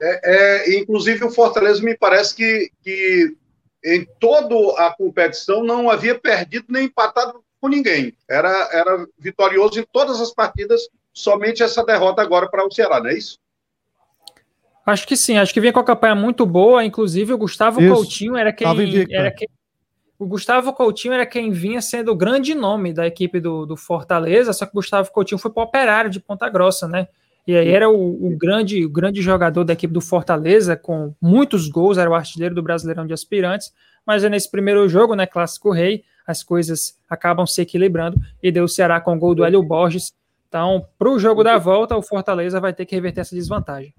[0.00, 3.36] É, é, inclusive o Fortaleza me parece que, que
[3.84, 8.16] em toda a competição não havia perdido nem empatado com ninguém.
[8.28, 13.10] Era, era vitorioso em todas as partidas, somente essa derrota agora para o Ceará, não
[13.10, 13.38] é isso?
[14.88, 17.94] Acho que sim, acho que vinha com a campanha muito boa, inclusive o Gustavo isso.
[17.94, 18.66] Coutinho era quem,
[19.10, 19.46] era quem,
[20.18, 24.52] o Gustavo Coutinho era quem vinha sendo o grande nome da equipe do, do Fortaleza,
[24.52, 27.06] só que o Gustavo Coutinho foi para o Operário de Ponta Grossa, né?
[27.46, 31.68] E aí era o, o, grande, o grande jogador da equipe do Fortaleza, com muitos
[31.68, 33.72] gols, era o artilheiro do Brasileirão de Aspirantes,
[34.04, 38.64] mas é nesse primeiro jogo, né, Clássico Rei, as coisas acabam se equilibrando e deu
[38.64, 40.12] o Ceará com o gol do Hélio Borges.
[40.48, 43.94] Então, para o jogo da volta, o Fortaleza vai ter que reverter essa desvantagem.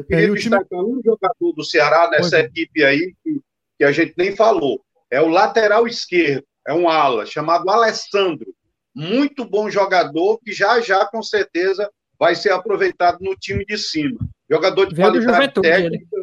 [0.00, 0.82] Eu queria é, destacar time...
[0.82, 2.40] um jogador do Ceará nessa é.
[2.40, 3.40] equipe aí que,
[3.78, 8.54] que a gente nem falou é o lateral esquerdo, é um ala, chamado Alessandro.
[8.94, 14.18] Muito bom jogador, que já já, com certeza, vai ser aproveitado no time de cima.
[14.48, 16.16] Jogador de Veio qualidade técnica.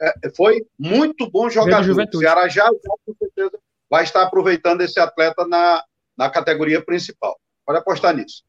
[0.00, 1.90] É, foi muito bom jogador.
[1.90, 5.84] O Ceará já, já, com certeza, vai estar aproveitando esse atleta na,
[6.16, 7.38] na categoria principal.
[7.66, 8.42] Pode apostar nisso.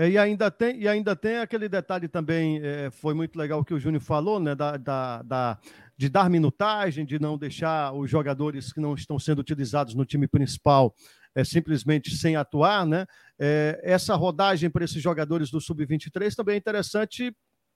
[0.00, 3.64] É, e, ainda tem, e ainda tem aquele detalhe também, é, foi muito legal o
[3.64, 5.58] que o Júnior falou, né, da, da, da,
[5.94, 10.26] de dar minutagem, de não deixar os jogadores que não estão sendo utilizados no time
[10.26, 10.94] principal
[11.34, 13.04] é, simplesmente sem atuar, né?
[13.38, 17.30] É, essa rodagem para esses jogadores do Sub-23 também é interessante,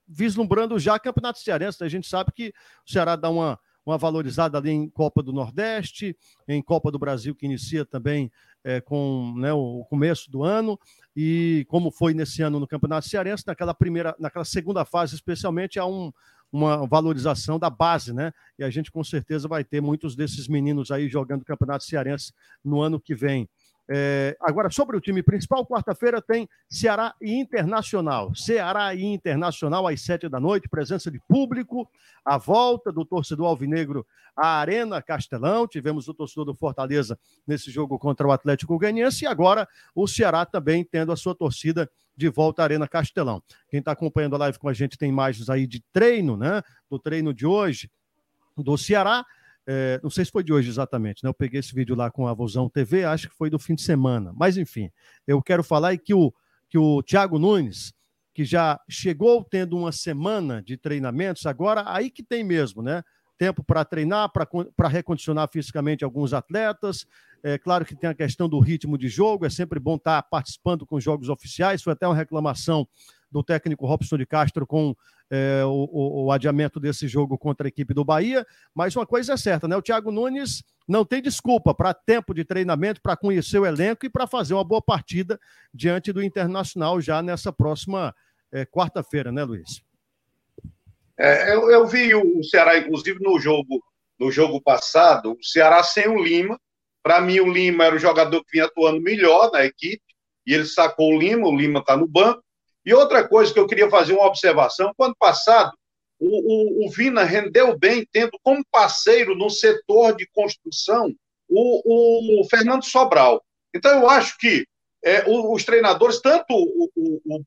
[0.08, 1.84] vislumbrando já Campeonato Cearense.
[1.84, 2.54] A gente sabe que
[2.88, 6.16] o Ceará dá uma, uma valorizada ali em Copa do Nordeste,
[6.48, 8.30] em Copa do Brasil, que inicia também
[8.62, 10.78] é, com né, o começo do ano,
[11.14, 15.86] e como foi nesse ano no Campeonato Cearense, naquela primeira, naquela segunda fase, especialmente, há
[15.86, 16.10] um,
[16.50, 18.32] uma valorização da base, né?
[18.58, 22.32] E a gente com certeza vai ter muitos desses meninos aí jogando Campeonato Cearense
[22.64, 23.48] no ano que vem.
[23.88, 28.34] É, agora, sobre o time principal, quarta-feira tem Ceará e Internacional.
[28.34, 31.88] Ceará e Internacional às sete da noite, presença de público,
[32.24, 35.68] a volta do torcedor alvinegro à Arena Castelão.
[35.68, 40.46] Tivemos o torcedor do Fortaleza nesse jogo contra o Atlético Goianiense e agora o Ceará
[40.46, 43.42] também tendo a sua torcida de volta à Arena Castelão.
[43.68, 46.62] Quem está acompanhando a live com a gente tem imagens aí de treino, né?
[46.88, 47.90] Do treino de hoje
[48.56, 49.26] do Ceará.
[49.66, 51.30] É, não sei se foi de hoje exatamente, né?
[51.30, 53.82] Eu peguei esse vídeo lá com a Vozão TV, acho que foi do fim de
[53.82, 54.32] semana.
[54.36, 54.90] Mas, enfim,
[55.26, 56.32] eu quero falar que o,
[56.68, 57.94] que o Thiago Nunes,
[58.34, 63.02] que já chegou tendo uma semana de treinamentos, agora aí que tem mesmo, né?
[63.38, 67.06] Tempo para treinar, para recondicionar fisicamente alguns atletas.
[67.42, 70.28] É claro que tem a questão do ritmo de jogo, é sempre bom estar tá
[70.28, 71.82] participando com jogos oficiais.
[71.82, 72.86] Foi até uma reclamação
[73.34, 74.94] do técnico Robson de Castro com
[75.28, 78.46] é, o, o, adiamento desse jogo contra a equipe do Bahia.
[78.72, 79.76] Mas uma coisa é certa, né?
[79.76, 84.08] O Thiago Nunes não tem desculpa para tempo de treinamento, para conhecer o elenco e
[84.08, 85.40] para fazer uma boa partida
[85.72, 88.14] diante do Internacional já nessa próxima
[88.52, 89.82] é, quarta-feira, né, Luiz?
[91.18, 93.82] É, eu, eu, vi o Ceará, inclusive, no jogo,
[94.16, 96.56] no jogo passado, o Ceará sem o Lima.
[97.02, 100.02] Para mim, o Lima era o jogador que vinha atuando melhor na equipe
[100.46, 102.43] e ele sacou o Lima, o Lima está no banco.
[102.84, 105.72] E outra coisa que eu queria fazer uma observação: quando passado,
[106.18, 111.12] o, o, o Vina rendeu bem, tendo como parceiro no setor de construção
[111.48, 113.42] o, o Fernando Sobral.
[113.74, 114.66] Então, eu acho que
[115.04, 116.90] é, os treinadores, tanto o,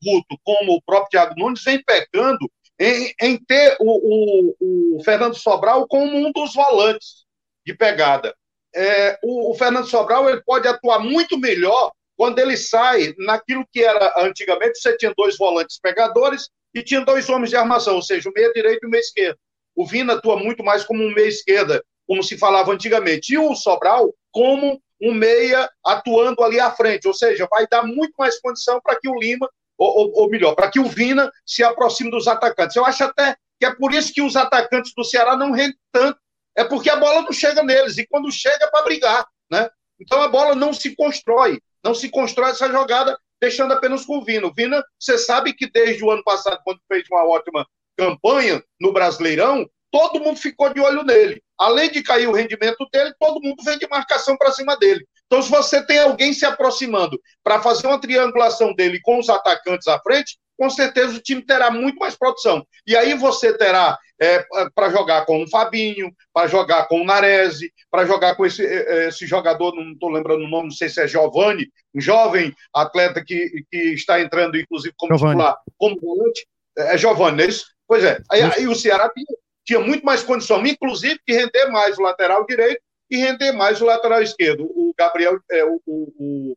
[0.00, 5.86] Guto como o próprio Thiago Nunes, vem pecando em, em ter o, o, Fernando Sobral
[5.88, 7.24] como um dos volantes
[7.66, 8.34] de pegada.
[8.74, 14.12] É, o, Fernando Sobral ele pode atuar muito melhor quando ele sai naquilo que era
[14.18, 18.32] antigamente, você tinha dois volantes pegadores e tinha dois homens de armação, ou seja, o
[18.32, 19.38] meia direito e o meia esquerdo.
[19.76, 23.54] O Vina atua muito mais como um meia esquerda, como se falava antigamente, e o
[23.54, 28.80] Sobral como um meia atuando ali à frente, ou seja, vai dar muito mais condição
[28.82, 29.48] para que o Lima,
[29.78, 32.74] ou, ou, ou melhor, para que o Vina se aproxime dos atacantes.
[32.74, 36.18] Eu acho até que é por isso que os atacantes do Ceará não rendem tanto,
[36.56, 39.70] é porque a bola não chega neles, e quando chega é para brigar, né?
[40.00, 44.24] Então a bola não se constrói, não se constrói essa jogada deixando apenas com o
[44.24, 44.46] Vina.
[44.46, 47.66] O Vina, você sabe que desde o ano passado, quando fez uma ótima
[47.96, 51.42] campanha no Brasileirão, todo mundo ficou de olho nele.
[51.58, 55.04] Além de cair o rendimento dele, todo mundo vem de marcação para cima dele.
[55.26, 59.88] Então, se você tem alguém se aproximando para fazer uma triangulação dele com os atacantes
[59.88, 62.66] à frente, com certeza o time terá muito mais produção.
[62.84, 64.44] E aí você terá é,
[64.74, 69.04] para jogar com o Fabinho, para jogar com o Narese, para jogar com esse, é,
[69.04, 72.52] é, esse jogador, não estou lembrando o nome, não sei se é Giovanni, um jovem
[72.74, 75.36] atleta que, que está entrando, inclusive, como Giovani.
[75.38, 76.46] titular, como volante.
[76.76, 77.66] É, é Giovanni, é isso?
[77.86, 78.20] Pois é.
[78.30, 82.44] Aí, aí o Ceará tinha, tinha, muito mais condição, inclusive, de render mais o lateral
[82.44, 84.64] direito e render mais o lateral esquerdo.
[84.64, 86.56] O Gabriel, é, o, o, o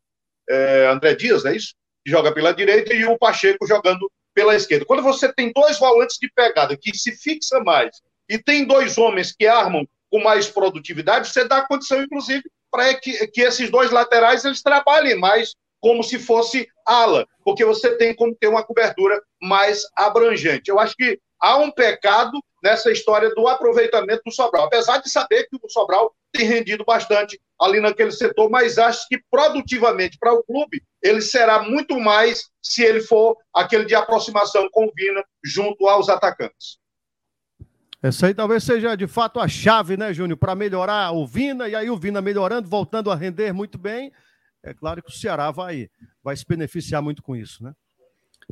[0.50, 1.74] é, André Dias, é isso?
[2.06, 4.84] Joga pela direita, e o Pacheco jogando pela esquerda.
[4.84, 9.32] Quando você tem dois volantes de pegada que se fixa mais e tem dois homens
[9.32, 14.44] que armam com mais produtividade, você dá condição, inclusive, para que, que esses dois laterais
[14.44, 19.82] eles trabalhem mais como se fosse ala, porque você tem como ter uma cobertura mais
[19.96, 20.70] abrangente.
[20.70, 25.48] Eu acho que há um pecado nessa história do aproveitamento do Sobral, apesar de saber
[25.48, 30.42] que o Sobral tem rendido bastante ali naquele setor, mas acho que produtivamente para o
[30.44, 35.88] clube ele será muito mais se ele for aquele de aproximação com o Vina junto
[35.88, 36.78] aos atacantes.
[38.02, 41.74] Essa aí talvez seja de fato a chave, né, Júnior, para melhorar o Vina, e
[41.74, 44.12] aí o Vina melhorando, voltando a render muito bem.
[44.62, 45.88] É claro que o Ceará vai,
[46.22, 47.72] vai se beneficiar muito com isso, né?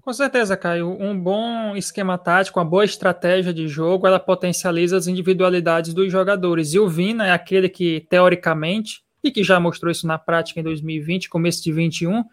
[0.02, 0.88] Com certeza, Caio.
[0.88, 6.72] Um bom esquema tático, uma boa estratégia de jogo, ela potencializa as individualidades dos jogadores.
[6.72, 10.62] E o Vina é aquele que, teoricamente, e que já mostrou isso na prática em
[10.62, 12.24] 2020, começo de 21,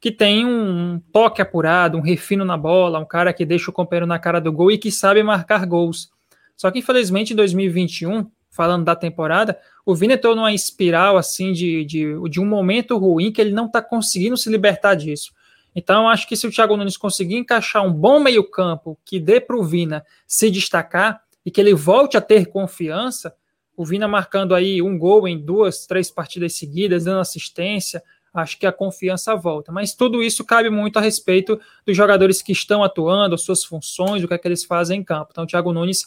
[0.00, 4.06] que tem um toque apurado, um refino na bola, um cara que deixa o companheiro
[4.06, 6.10] na cara do gol e que sabe marcar gols.
[6.56, 11.84] Só que, infelizmente, em 2021, falando da temporada, o Vina entrou numa espiral assim de,
[11.84, 15.32] de, de um momento ruim que ele não está conseguindo se libertar disso.
[15.74, 19.56] Então, acho que se o Thiago Nunes conseguir encaixar um bom meio-campo que dê para
[19.56, 23.34] o Vina se destacar e que ele volte a ter confiança,
[23.76, 28.02] o Vina marcando aí um gol em duas, três partidas seguidas, dando assistência,
[28.32, 29.70] acho que a confiança volta.
[29.70, 34.28] Mas tudo isso cabe muito a respeito dos jogadores que estão atuando, suas funções, o
[34.28, 35.28] que é que eles fazem em campo.
[35.30, 36.04] Então, o Thiago Nunes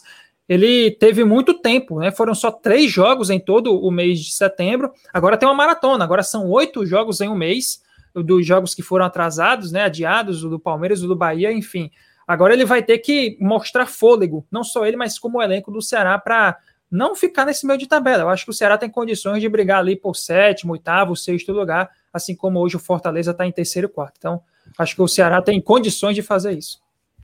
[0.48, 2.10] ele teve muito tempo, né?
[2.10, 4.92] Foram só três jogos em todo o mês de setembro.
[5.12, 7.80] Agora tem uma maratona, agora são oito jogos em um mês
[8.12, 11.88] dos jogos que foram atrasados, né, adiados, o do Palmeiras, o do Bahia, enfim.
[12.26, 15.80] Agora ele vai ter que mostrar fôlego, não só ele, mas como o elenco do
[15.80, 16.58] Ceará, para
[16.90, 18.24] não ficar nesse meio de tabela.
[18.24, 21.88] Eu acho que o Ceará tem condições de brigar ali por sétimo, oitavo, sexto lugar,
[22.12, 24.14] assim como hoje o Fortaleza está em terceiro e quarto.
[24.18, 24.42] Então,
[24.76, 26.80] acho que o Ceará tem condições de fazer isso.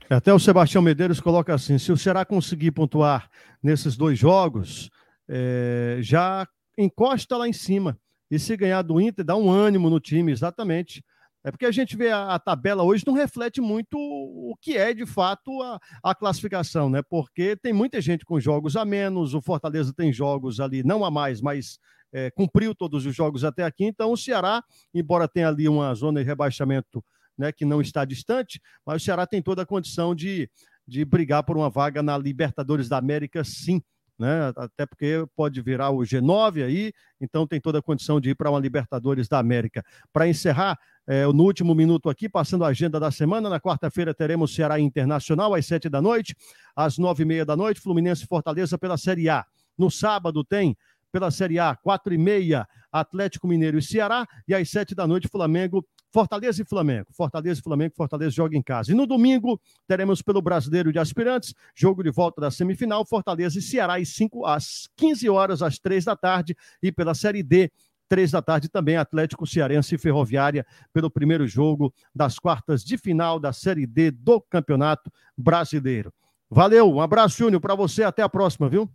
[0.09, 3.29] Até o Sebastião Medeiros coloca assim: se o Ceará conseguir pontuar
[3.61, 4.89] nesses dois jogos,
[5.27, 6.47] é, já
[6.77, 7.99] encosta lá em cima.
[8.29, 11.03] E se ganhar do Inter, dá um ânimo no time, exatamente.
[11.47, 14.93] É porque a gente vê a, a, tabela hoje não reflete muito o que é
[14.93, 17.01] de fato a, a, classificação, né?
[17.01, 21.09] Porque tem muita gente com jogos a menos, o Fortaleza tem jogos ali, não a
[21.09, 21.79] mais, mas
[22.11, 23.85] é, cumpriu todos os jogos até aqui.
[23.85, 24.61] Então o Ceará,
[24.93, 27.01] embora tenha ali uma zona de rebaixamento
[27.37, 30.49] né, que não está distante, mas o Ceará tem toda a condição de,
[30.85, 33.81] de brigar por uma vaga na Libertadores da América, sim
[34.17, 34.51] né?
[34.55, 36.91] Até porque pode virar o G9 aí,
[37.21, 39.83] então tem toda a condição de ir para uma Libertadores da América.
[40.11, 40.77] Para encerrar,
[41.07, 45.53] é, no último minuto aqui, passando a agenda da semana, na quarta-feira teremos Ceará Internacional
[45.53, 46.35] às sete da noite,
[46.75, 49.45] às nove e meia da noite, Fluminense Fortaleza pela Série A.
[49.77, 50.77] No sábado tem
[51.11, 55.29] pela Série A, quatro e meia, Atlético Mineiro e Ceará, e às sete da noite,
[55.29, 57.07] Flamengo Fortaleza e Flamengo.
[57.11, 58.91] Fortaleza e Flamengo, Fortaleza joga em casa.
[58.91, 63.61] E no domingo, teremos pelo Brasileiro de Aspirantes, jogo de volta da semifinal, Fortaleza e
[63.61, 66.55] Ceará, às, 5, às 15 horas, às 3 da tarde.
[66.81, 67.71] E pela Série D,
[68.07, 73.39] três da tarde também Atlético Cearense e Ferroviária pelo primeiro jogo das quartas de final
[73.39, 76.13] da Série D do Campeonato Brasileiro.
[76.49, 78.89] Valeu, um abraço, Júnior, para você, até a próxima, viu?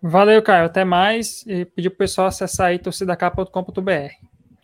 [0.00, 3.90] Valeu, Caio, até mais e pedir pro pessoal acessar aí torcidacap.com.br.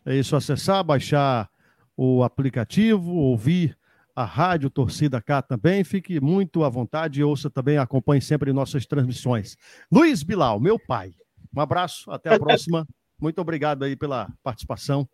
[0.07, 1.49] É isso, acessar, baixar
[1.97, 3.77] o aplicativo, ouvir
[4.15, 5.83] a rádio Torcida K também.
[5.83, 9.57] Fique muito à vontade e ouça também, acompanhe sempre nossas transmissões.
[9.91, 11.15] Luiz Bilal, meu pai.
[11.57, 12.87] Um abraço, até a próxima.
[13.21, 15.09] Muito obrigado aí pela participação.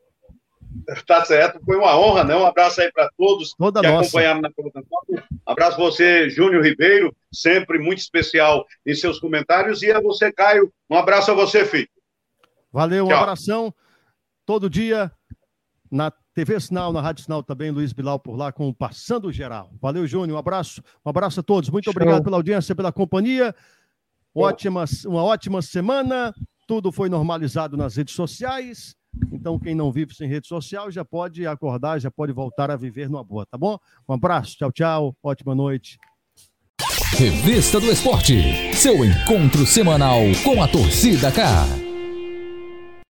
[1.06, 2.34] Tá certo, foi uma honra, né?
[2.34, 4.08] Um abraço aí para todos Toda que nossa.
[4.08, 4.50] acompanharam na.
[4.58, 9.82] Um abraço a você, Júnior Ribeiro, sempre muito especial em seus comentários.
[9.82, 11.88] E a você, Caio, um abraço a você, filho.
[12.72, 13.18] Valeu, um Tchau.
[13.18, 13.74] abração.
[14.44, 15.10] Todo dia
[15.90, 19.70] na TV Sinal, na Rádio Sinal também, Luiz Bilal por lá com o Passando Geral.
[19.80, 20.36] Valeu, Júnior.
[20.36, 20.82] Um abraço.
[21.04, 21.70] Um abraço a todos.
[21.70, 21.92] Muito Show.
[21.92, 23.54] obrigado pela audiência, pela companhia.
[24.34, 26.34] Ótima, uma ótima semana.
[26.66, 28.94] Tudo foi normalizado nas redes sociais.
[29.32, 33.08] Então, quem não vive sem rede social já pode acordar, já pode voltar a viver
[33.08, 33.78] numa boa, tá bom?
[34.08, 35.16] Um abraço, tchau, tchau.
[35.22, 35.98] Ótima noite.
[37.16, 41.85] Revista do Esporte, seu encontro semanal com a torcida K.